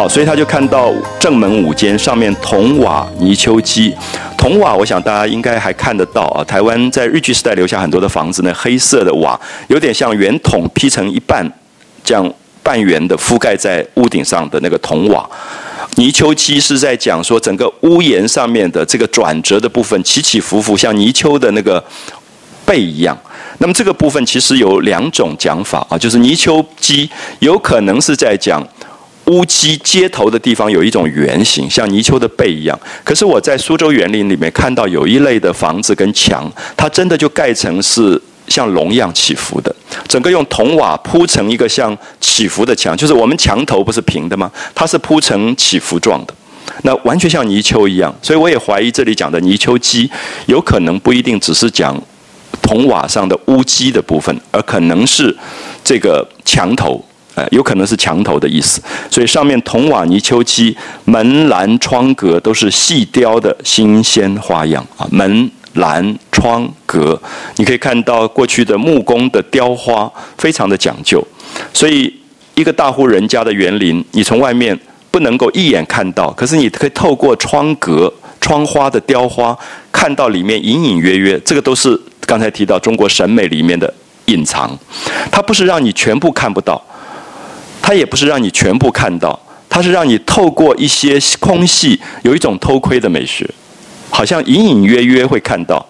[0.00, 3.94] 好，所以他就看到正门五间上面铜瓦泥丘基，
[4.34, 6.42] 铜瓦，我想大家应该还看得到啊。
[6.42, 9.38] 台湾在日据时代留下很多的房子呢，黑色的瓦，
[9.68, 11.46] 有点像圆筒劈成一半，
[12.02, 12.32] 这样
[12.62, 15.28] 半圆的覆盖在屋顶上的那个铜瓦。
[15.96, 21.84] 泥丘基是在讲说整个屋檐上面的这个转折的部分起起伏伏，像泥鳅的那个
[22.64, 23.14] 背一样。
[23.58, 28.66] 那么这个部分其实有两种讲法啊，就是泥鳅基有可能是在讲。
[29.26, 32.78] 乌鸡接头的地方有一种圆形，像泥鳅的背一样。
[33.04, 39.74] 可是我在苏州园林里面看到有一类的房子跟墙，它真的就盖成是像龙一样起伏的，
[40.08, 44.50] 整个用铜瓦铺成一个像起伏的墙，就是我们墙头不是平的吗？
[44.74, 46.34] 它是铺成起伏状的，
[46.82, 48.12] 那完全像泥鳅一样。
[48.20, 50.10] 所以我也怀疑这里讲的泥鳅鸡，
[50.46, 51.96] 有可能不一定只是讲
[52.60, 55.36] 铜瓦上的乌鸡的部分，而可能是
[55.84, 57.04] 这个墙头。
[57.36, 67.20] 呃，有可能是墙头的意思，所以上面铜瓦泥秋漆门栏窗格都是细雕的新鲜花样啊，门栏窗格。
[67.56, 71.24] 你可以看到过去的木工的雕花非常的讲究，
[71.72, 72.12] 所以
[72.56, 74.76] 一个大户人家的园林，你从外面
[75.12, 79.56] 不能够一眼看到，可是你可以透过窗格窗花的雕花
[79.92, 83.92] 看到里面隐隐约约，这个都是刚才提到中国审美里面的
[84.26, 84.76] 隐藏，
[85.30, 86.82] 它不是让你全部看不到。
[87.82, 93.48] 它也不是让你全部看到，它是让你透过一些空隙，有一种偷窥的美学，
[94.10, 95.84] 好像隐隐约约会看到，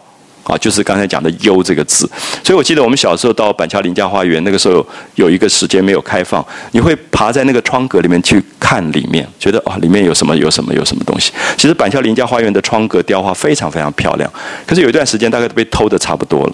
[0.44, 2.08] 啊，就是刚才讲的“幽”这个字。
[2.44, 11.32] 所以我记得我们小时候到板桥林家花园，那个时候有一个时间没有开放，你会爬在那个窗格里面去看里面，觉得啊，里面有什么有什么有什么东西。
[11.56, 14.30] 其实板桥林家花园的窗格雕花非常非常漂亮，
[14.66, 16.52] 可是有一段时间大概都被偷的差不多了。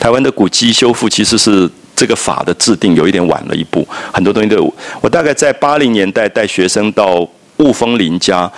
[0.00, 1.70] 台湾的古迹修复其实是。
[1.98, 8.48] 这个法的制定有一点晚了一步，很多东西都我大概在八零年代带学生到雾峰林家，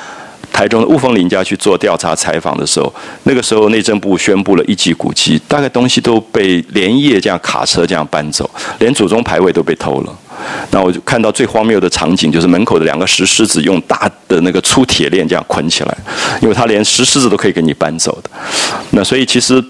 [0.53, 10.15] 台中的雾峰林家去做调查采访的时候，那个时候内政部宣布了一级古迹，大概东西都被连夜这样卡车这样搬走，连祖宗牌位都被偷了。
[10.71, 15.97] 那我就看到最荒谬的场景，就是门口的两个石狮子用大的那个粗铁链这样捆起来，
[16.43, 18.29] 因为他连石狮子都可以给你搬走的。
[18.91, 19.65] 那所以其实。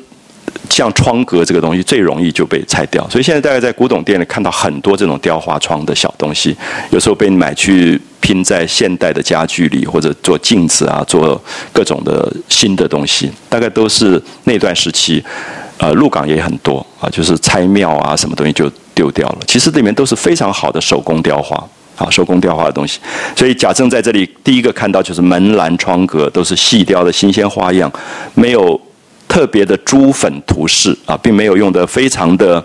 [0.69, 6.57] 像窗格这个东西最容易就被拆掉，所以现在大概在古董店里看到很多这种雕花窗的小东西，
[6.91, 11.41] 有时候被买去拼在现代的家具里，或者做镜子啊，做
[11.73, 15.25] 各种的新的东西，大概都是那段时期。
[15.79, 19.39] 呃，鹿港也很多啊，就是拆庙啊，什么东西就丢掉了。
[19.47, 21.57] 其实里面都是非常好的手工雕花
[21.97, 23.01] 啊，手工雕花的东西。
[23.35, 27.91] 所以贾政在这里第一个看到就是门栏窗格都是细雕的新鲜花样，
[28.35, 28.79] 没有。
[29.31, 32.63] 特别的朱粉涂饰啊，并没有用的非常的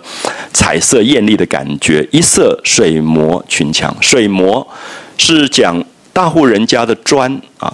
[0.52, 3.96] 彩色艳丽的感觉，一色水磨群墙。
[4.00, 4.66] 水磨
[5.16, 5.80] 是讲
[6.12, 7.72] 大户人家的砖啊。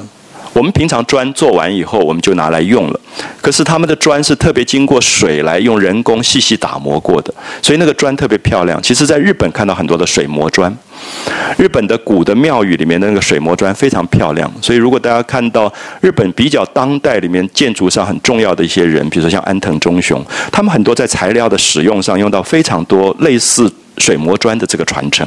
[0.53, 3.01] 我们平常砖做完以后，我们就拿来用了。
[3.41, 8.81] 可是他们的砖是特别经过水来用人工细细打磨过的，所以那个砖特别漂亮。
[8.83, 10.75] 其实，在日本看到很多的水磨砖，
[11.57, 14.51] 日本的古的庙宇里面的那个水磨砖非常漂亮。
[14.61, 25.27] 所以，如果大家看到日本比较当代里面建筑上很重要的一些人，比如说像安藤忠雄，他们很多在材料的使用上用到非常多类似水磨砖的这个传承。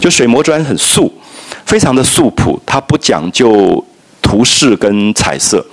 [0.00, 1.12] 就水磨砖很素，
[1.64, 3.82] 非常的素朴，它不讲究。
[4.26, 5.64] 图式跟彩色，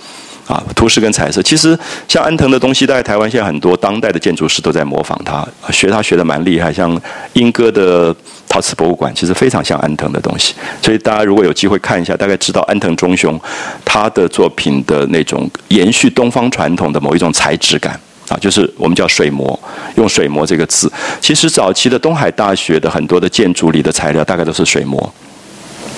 [0.46, 1.76] 啊，图式跟彩色，其实
[2.06, 6.72] 像安藤的东西，在台湾现在很多当代的建筑师都在模仿他，学他学的蛮厉害。
[6.72, 6.88] 像
[7.32, 8.14] 英歌的
[8.48, 10.54] 陶瓷博物馆，其实非常像安藤的东西。
[10.80, 13.38] 所以大家如果有机会看一下，大概知道安藤忠雄
[13.84, 17.98] 他的作品的那种延续东方传统的某一种材质感
[18.28, 19.58] 啊，就是我们叫水磨，
[19.96, 20.90] 用水磨这个字。
[21.20, 25.12] 其实早期的东海大学的很多的建筑里的材料，大概都是水磨。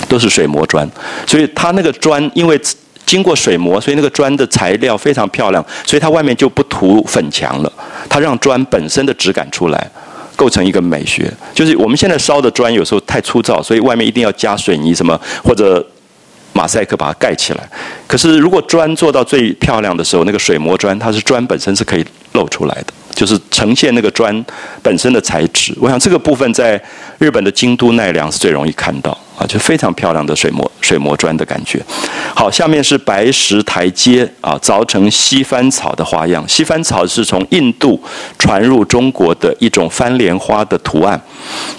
[0.09, 0.89] 都是水磨砖，
[1.27, 2.61] 所以它那个砖因为
[3.05, 7.73] 经过水磨，所以那个砖的材料非常漂亮，所以它外面就不涂粉墙了，
[8.09, 9.91] 它让砖本身的质感出来，
[10.35, 11.33] 构成一个美学。
[11.55, 15.85] 就是我们现在烧的砖有时候太粗糙，所以外面一定要加水泥什么或者
[16.53, 17.69] 马赛克把它盖起来。
[18.07, 22.93] 可是如果砖做到最漂亮的时候，那个水磨砖它是砖本身是可以露出来的。
[23.15, 24.45] 就是呈现那个砖
[24.83, 26.79] 本身的材质，我想这个部分在
[27.19, 31.81] 日本的京都奈良是最容易看到啊，就非常漂亮的水磨水磨砖的感觉。
[32.35, 36.47] 好，下面是白石台阶啊，凿成西番草的花样。
[36.49, 38.01] 西番草是从印度
[38.39, 41.21] 传入中国的一种番莲花的图案，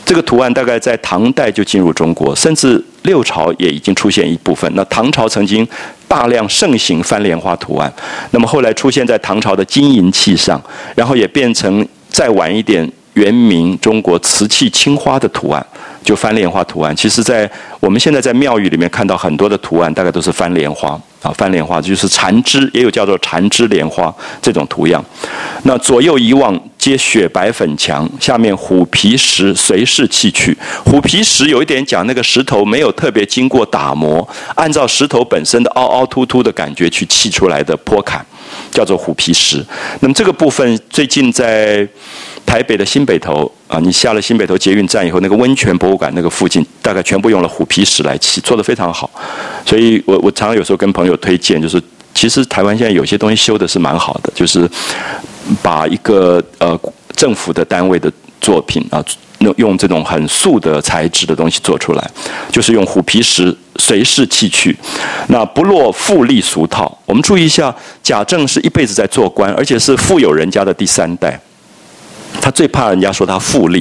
[0.06, 4.72] 这个图案大概在唐代就进入中国，甚至六朝也已经出现一部分。
[4.76, 5.68] 那唐朝曾经。
[6.10, 7.94] 大量盛行番莲花图案，
[8.32, 10.58] 那么后来出现在唐朝的金银器上，
[10.96, 15.66] 然后也变成再晚一点原明中国瓷器青花的图案，
[16.04, 16.96] 就翻莲花图案。
[16.96, 17.50] 其实，在
[17.80, 20.90] 我们现在在庙宇里面看到很多的图案，大概都是翻莲花
[21.24, 25.04] 啊，翻莲花就是缠枝，也有叫做缠枝莲花这种图样。
[25.64, 30.56] 那左右一望，皆雪白粉墙，下面虎皮石随势砌去。
[30.86, 38.24] 虎皮石有一点讲，那个石头没有特别经过打磨，按照石头本身的凹凹凸凸的感觉去砌出来的坡坎。
[38.72, 39.64] 叫做虎皮石。
[40.00, 41.86] 那么这个部分最近在
[42.48, 49.08] 台北的新北头啊，你下了新北头捷运站以后，那个温泉博物馆那个附近，大概全部用了虎皮石来砌，做得非常好。
[49.66, 51.80] 所以我我常常有时候跟朋友推荐，就是
[52.16, 54.68] 其实台湾现在有些东西修的是蛮好的，就是
[55.62, 56.80] 把一个呃
[57.16, 59.04] 政府的单位的作品啊。
[59.40, 62.12] 用用这种很素的材质的东西做出来，
[62.52, 64.76] 就是用虎皮石随势砌去，
[65.28, 66.98] 那不落富丽俗套。
[67.06, 71.40] 我们注意一下，贾政是一辈子在做官，而且是富有人家的第三代。
[72.42, 73.80] 他最怕人家说他富丽，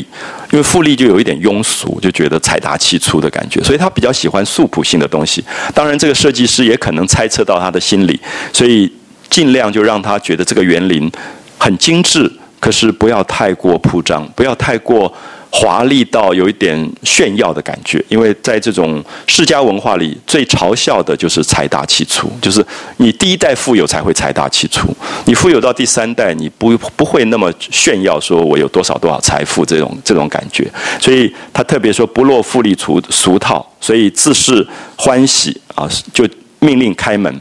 [0.50, 5.44] 因为富丽就有一点庸俗，就觉得财大气粗的感觉，所以他比较喜欢素朴性的东西。
[5.74, 8.18] 当然，这个设计师也可能猜测到他的心理，
[8.52, 8.90] 所以
[9.30, 11.10] 尽量就让他觉得这个园林
[11.58, 15.12] 很精致，可是不要太过铺张，不要太过。
[15.58, 22.62] 华丽到有一点炫耀的感觉，因为在这种世家文化里，最嘲笑的就是财大气粗，就是
[22.98, 24.94] 你第一代富有才会财大气粗，
[25.24, 30.70] 你富有到第三代，你不不会那么炫耀，说我有多少多少财富这种这种感觉。
[31.00, 34.66] 所以他特别说不落富丽俗俗套，所以自是
[34.98, 36.28] 欢喜啊，就
[36.58, 37.34] 命令开门。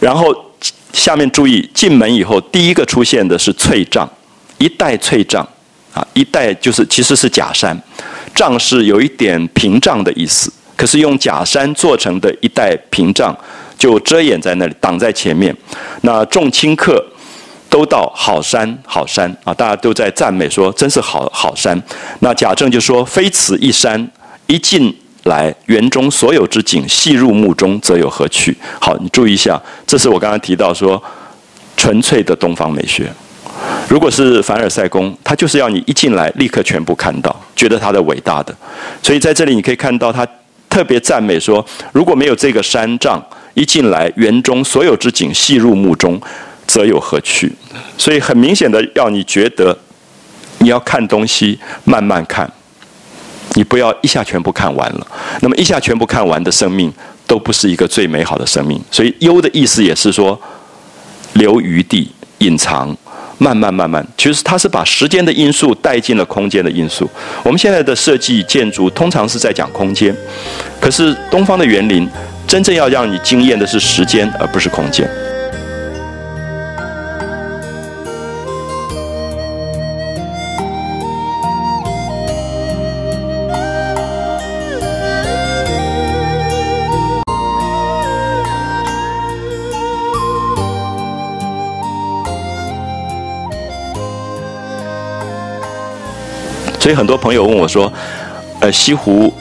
[0.00, 0.34] 然后
[0.94, 4.08] 下面注意，进门以后第一个出现的是翠帐，
[4.56, 5.46] 一代翠帐。
[5.92, 7.78] 啊，一代就是其实是假山，
[8.34, 13.36] 障是有一点屏障的意思，可是用假山做成的一代屏障，
[13.76, 15.54] 就遮掩在那里，挡在前面。
[16.00, 17.04] 那众亲客
[17.68, 21.80] 都道好山好山啊，大家都在赞美说真是好好山。
[22.20, 24.10] 那贾政就说非此一山，
[24.46, 28.56] 一进来园中所有之景，细入目中，则有何趣？
[28.80, 31.02] 好，你注意一下，这是我刚刚提到说
[31.76, 33.12] 纯粹的东方美学。
[33.88, 38.54] 如果是凡尔赛宫，他就是要你一进来立刻全部看到，觉得它的伟大的。
[39.02, 40.26] 所以在这里你可以看到他
[40.70, 43.22] 特别赞美说，如果没有这个山障，
[43.54, 46.18] 一进来园中所有之景细入目中，
[46.66, 47.52] 则有何趣？
[47.98, 49.76] 所以很明显的要你觉得，
[50.58, 52.50] 你要看东西慢慢看，
[53.54, 55.06] 你不要一下全部看完了。
[55.40, 56.90] 那么一下全部看完的生命，
[57.26, 58.82] 都不是一个最美好的生命。
[58.90, 60.40] 所以优的意思也是说，
[61.34, 62.96] 留余地，隐藏。
[63.42, 67.10] 慢慢慢慢，其实它是把时间的因素带进了空间的因素。
[67.42, 70.14] 我们现在的设计建筑通常是在讲空间，
[70.80, 72.08] 可是东方的园林
[72.46, 75.10] 真正要让你惊艳的是时间，而不是空间。
[96.94, 97.92] 很多朋友问我说
[98.60, 99.32] ：“呃，西湖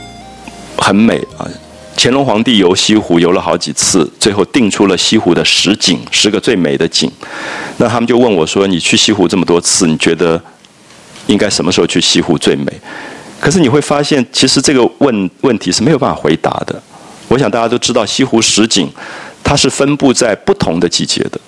[0.78, 1.48] 很美啊，
[1.96, 7.12] 乾隆皇帝游西湖游了好几次，最后定出了西湖的十景，十个最美的景。
[7.78, 10.42] 那他们就问我说：‘你去西湖这么多次，你觉得
[11.28, 12.72] 应该什么时候去西湖最美？’
[13.40, 16.82] 可是你会发现，其实这个问问题是没有办法回答的。
[17.28, 18.92] 我想大家都知道，西湖十景
[19.44, 21.40] 它是分布在不同的季节的，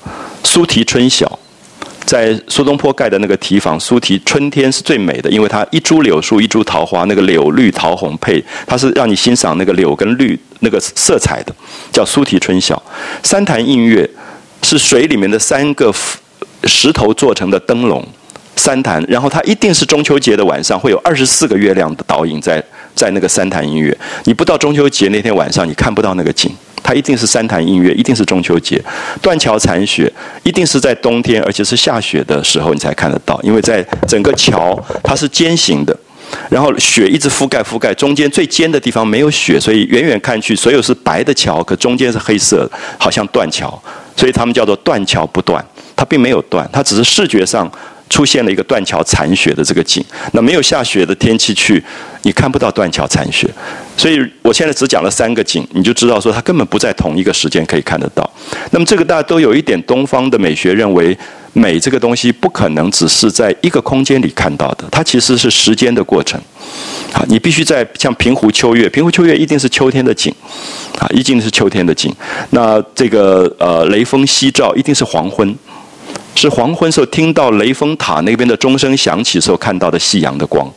[0.44, 1.38] 苏堤春晓。”
[2.06, 11.56] 在苏东坡盖的那个堤防，苏堤春天是最美的，因为它一株柳树，一株桃花，那个柳绿桃红配，它是让你欣赏那个柳跟绿那个色彩的，
[11.92, 12.82] 叫苏堤春晓。
[13.24, 14.08] 三潭映月
[14.62, 15.94] 是水里面的三个
[16.66, 18.06] 石头做成的灯笼，
[18.56, 22.64] 三潭，然后它一定是中秋节的晚上会有二十四个月亮的倒影在
[22.94, 26.52] 在那个三潭映月，你不到中秋节那天晚上，你看不到那个景。
[26.84, 28.80] 它一定是三潭映月，一定是中秋节。
[29.22, 30.12] 断桥残雪
[30.44, 35.98] 一定是在冬天，而且是下雪的时候你才看得到，因为在整个桥它是尖形的，
[36.50, 42.70] 然后雪一直覆盖覆盖，中间最尖的地方没有雪，所以远远看去所有是白的桥，可中间是黑色，
[43.00, 43.82] 好像断桥，
[44.16, 45.66] 所以他们叫做断桥不断，
[45.96, 47.72] 它并没有断，它只是视觉上。
[48.14, 51.84] 出现了一个断桥残雪的这个景，那没有下雪的天气去，
[52.22, 53.50] 你看不到断桥残雪。
[53.98, 58.30] 所以我现在只讲了三个景，你就知道说它根本不在同一个时间可以看得到。
[58.70, 61.18] 那么这个大家都有一点东方的美学，认为
[61.54, 66.40] 美这个东西不可能只是在一个空间里看到的，它其实是时间的过程。
[67.14, 70.32] 啊，你必须在像平湖秋月，平湖秋月一定是秋天的景，
[71.00, 72.14] 啊，一定是秋天的景。
[72.52, 75.56] 那这个呃雷锋夕照一定是黄昏。
[76.36, 80.70] 是黄昏时候听到雷峰塔那边的钟声响起时候看到的夕阳的光，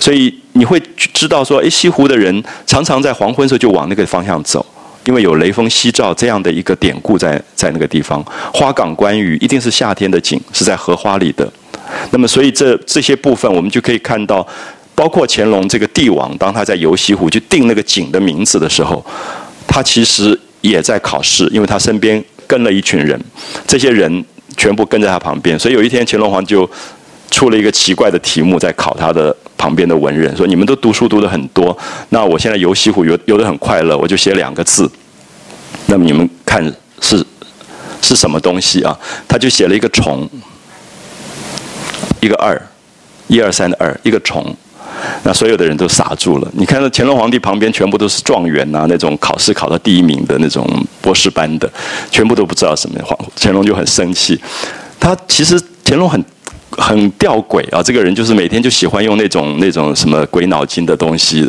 [0.00, 4.64] 所以你会知道说，哎，西湖的人常常在黄昏时候就往那个方向走，
[5.04, 8.24] 因为有雷锋夕照这样的一个典故在在那个地方。
[8.52, 11.48] 花港观雨一定是夏天的景，是在荷花里的。
[12.10, 14.46] 那么，所以这这些部分我们就可以看到，
[14.94, 19.04] 包括乾隆这个帝王，当他在游西湖去定那个景的名字的时候，
[19.66, 23.20] 他其实也在考试，因为他身边跟了一群人，
[23.66, 24.24] 这些人。
[24.56, 26.68] 全部跟在他旁边，所以有一天乾隆皇就
[27.30, 31.76] 出了一个奇怪的题目，在考他的旁边的文人，说：“你们都读书读的很多，
[32.08, 34.90] 那我现在游西湖游游的很快乐，我就写两个字，
[35.86, 36.64] 那么你们看
[37.00, 37.24] 是
[38.00, 38.98] 是什么东西啊？”
[39.28, 40.28] 他就写了一个虫，
[42.20, 42.60] 一个二，
[43.26, 44.56] 一二三的二，一个虫。
[45.22, 46.50] 那所有的人都傻住了。
[46.52, 50.66] 你看到乾隆皇帝旁边全部都是状元呐，那种考试考到第一名的那种
[51.00, 51.70] 博士班的，
[52.10, 52.98] 全部都不知道什么。
[53.04, 54.40] 皇乾隆就很生气。
[55.00, 56.24] 他其实乾隆很
[56.70, 61.48] 很吊诡啊，这个人就是每天就喜欢用那种那种什么鬼脑筋的东西。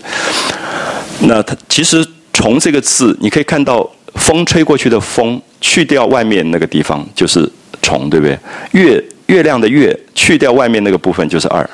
[1.22, 7.50] 那他其实从这个字，你可以看到风吹过去的风，去掉外面那个地方就是
[7.82, 8.38] 虫，对不对？
[8.72, 11.70] 月月亮的月，去掉外面那个部分就是二。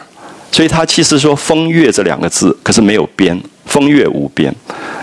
[0.56, 4.49] 所以他其实说“风月”这两个字，可是没有边，风月无边。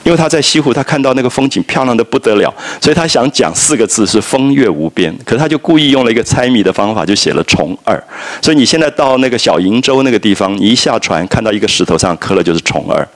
[0.02, 2.50] 因为他在西湖，他看到那个风景漂亮的不得了，
[2.80, 8.02] 所以他想讲四个字是“风月无边”，可是他就故意用了一个猜谜的方法，就写了“虫儿”。
[8.40, 13.06] 所以你现在到那个小瀛洲那个地方，你一下船看到一个石头上刻了就是“虫儿”，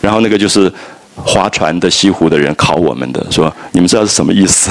[0.00, 0.72] 然后那个就是。
[1.16, 4.70] 划船的西湖的人考我们的，说你们知道是什么意思？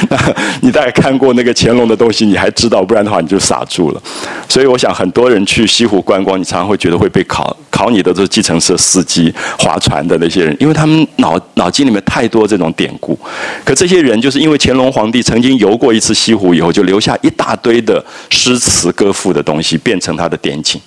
[0.62, 4.02] 你大概看过那个乾隆的东西，你还知道，不然的话你就傻住了。
[4.48, 13.18] 所以我想，很多人去西湖观光，你常常会觉得会被考，考你的都是计程车司机、划船的那些人，因为他们脑脑筋里面太多这种典故。
[13.64, 20.80] 可这些人就是因为乾隆皇帝曾经游过一次西湖以后，就留下一大堆的诗词歌赋的东西，变成他的典景，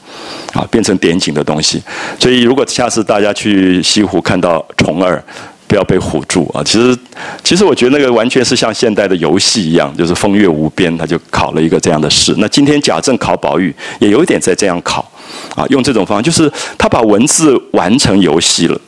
[0.54, 1.82] 啊，变成点景的东西。
[2.20, 5.24] 所以如果下次大家去西湖看到，虫儿，
[5.68, 6.62] 不要被唬住啊！
[6.64, 6.96] 其实，
[7.44, 12.36] 其实我觉得那个完全是像现代的游戏一样，就是风月无边，他就考了一个这样的试。
[12.38, 15.10] 那今天贾政考宝玉，也有一点在这样考，
[15.56, 18.80] 啊，用这种方法，就是他把文字完成游戏了，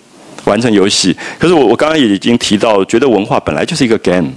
[0.44, 1.16] 完成游戏。
[1.40, 4.30] 可是我我刚刚也已经提到，觉得文化本来就是一个 game，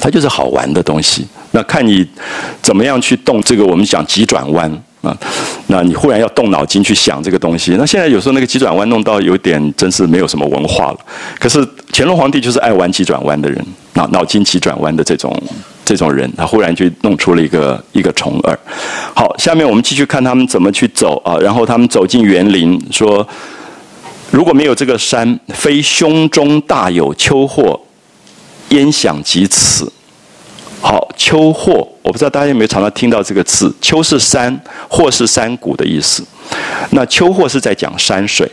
[0.00, 1.26] 它就是好玩的东西。
[1.52, 2.06] 那看你
[2.60, 4.82] 怎么样去动这个，我们讲急转弯。
[5.04, 5.16] 啊，
[5.66, 10.98] 那你忽然要动脑筋去想这个东西，那现在有时候那个急转弯弄到有点真是没有什么文化了。
[11.38, 15.36] 可是乾隆皇帝就是爱玩急转弯的人，脑脑筋急转弯的这种
[15.84, 18.58] 这种人，他忽然就弄出了一个一个虫儿。
[19.14, 21.36] 好，下面我们继续看他们怎么去走啊。
[21.38, 23.26] 然后他们走进园林，说
[24.30, 27.80] 如果没有这个山，非胸中大有秋祸，
[28.70, 29.92] 焉想及此？
[30.86, 34.54] 好，秋祸，我不知道大家有没有常常听到这个字，秋是山，
[34.86, 36.22] 祸是山谷的意思。
[36.90, 38.46] 那秋祸是在讲山水，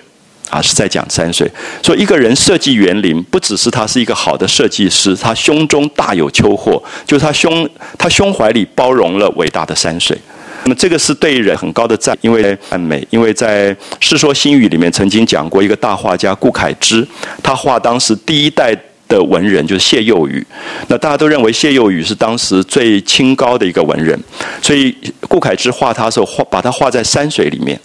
[0.50, 1.46] 啊，是在讲山水。
[1.84, 10.18] 所以一个人设计园林，不只是他是一个好的设计师，他胸中大有秋祸，就是他胸他胸怀里包容了伟大的山水。
[10.64, 17.06] 那么这个是对人很高的赞，因为赞美，因为在《世说新语》里面曾经讲过一个大画家顾恺之，
[17.44, 18.74] 他画当时第一代。
[19.12, 20.42] 的文人就是谢幼宇，
[20.88, 24.18] 那大家都认为谢幼宇是当时最清高的一个文人，
[24.62, 24.96] 所以
[25.28, 27.78] 顾恺之画他的时候画把他画在山水里面，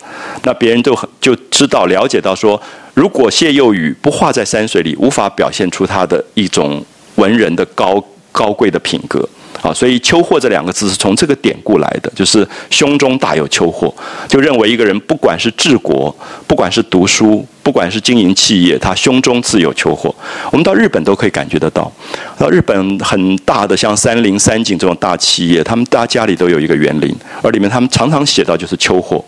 [0.45, 2.61] 那别人都很就知道了解到说，
[2.95, 6.85] 如果谢幼宇不画在山水里，无法表现出他的一种
[7.17, 9.29] 文人的高高贵的品格。
[9.67, 13.93] 啊，所以“秋货”这两个字是从这个典故来的，就是胸中大有秋货，
[14.29, 16.15] 就认为一个人不管是治国，
[16.47, 20.15] 不管是读书，不管是经营企业，他胸中自有秋货。
[20.53, 21.91] 我们到日本都可以感觉得到，
[22.39, 27.13] 到日本很大的像三菱、三井这种大企业，他们大家里都有一个园林，
[27.43, 29.25] 而里面他们常常写到就是秋货，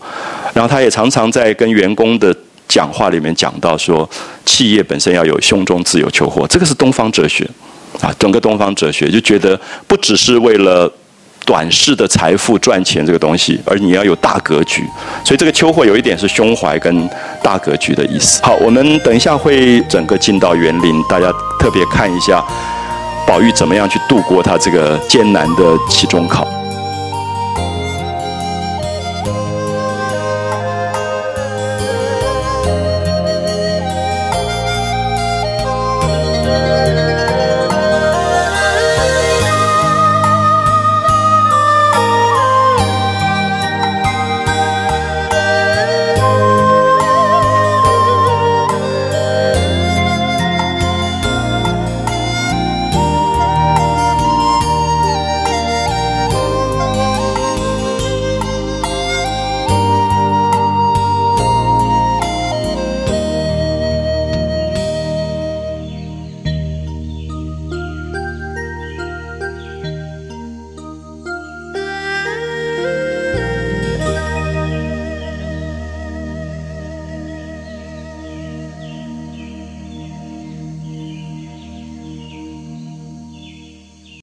[0.54, 2.32] 然后他也常常在跟员工的
[2.68, 4.08] 讲话里面讲到说，
[4.44, 7.44] 企业本身要有胸中自有秋货，这个是东方哲学。
[8.00, 10.90] 啊，整个东方哲学就觉得不只是为了
[11.44, 14.84] 短视的财富赚钱这个东西，而你要有大格局。
[15.24, 17.08] 所以这个秋货有一点是胸怀跟
[17.42, 18.42] 大格局的意思。
[18.42, 22.44] 好，我们等一下会整个进到园林，大家特别看一下
[23.26, 26.46] 宝玉怎么样去度过他这个艰难的期中考。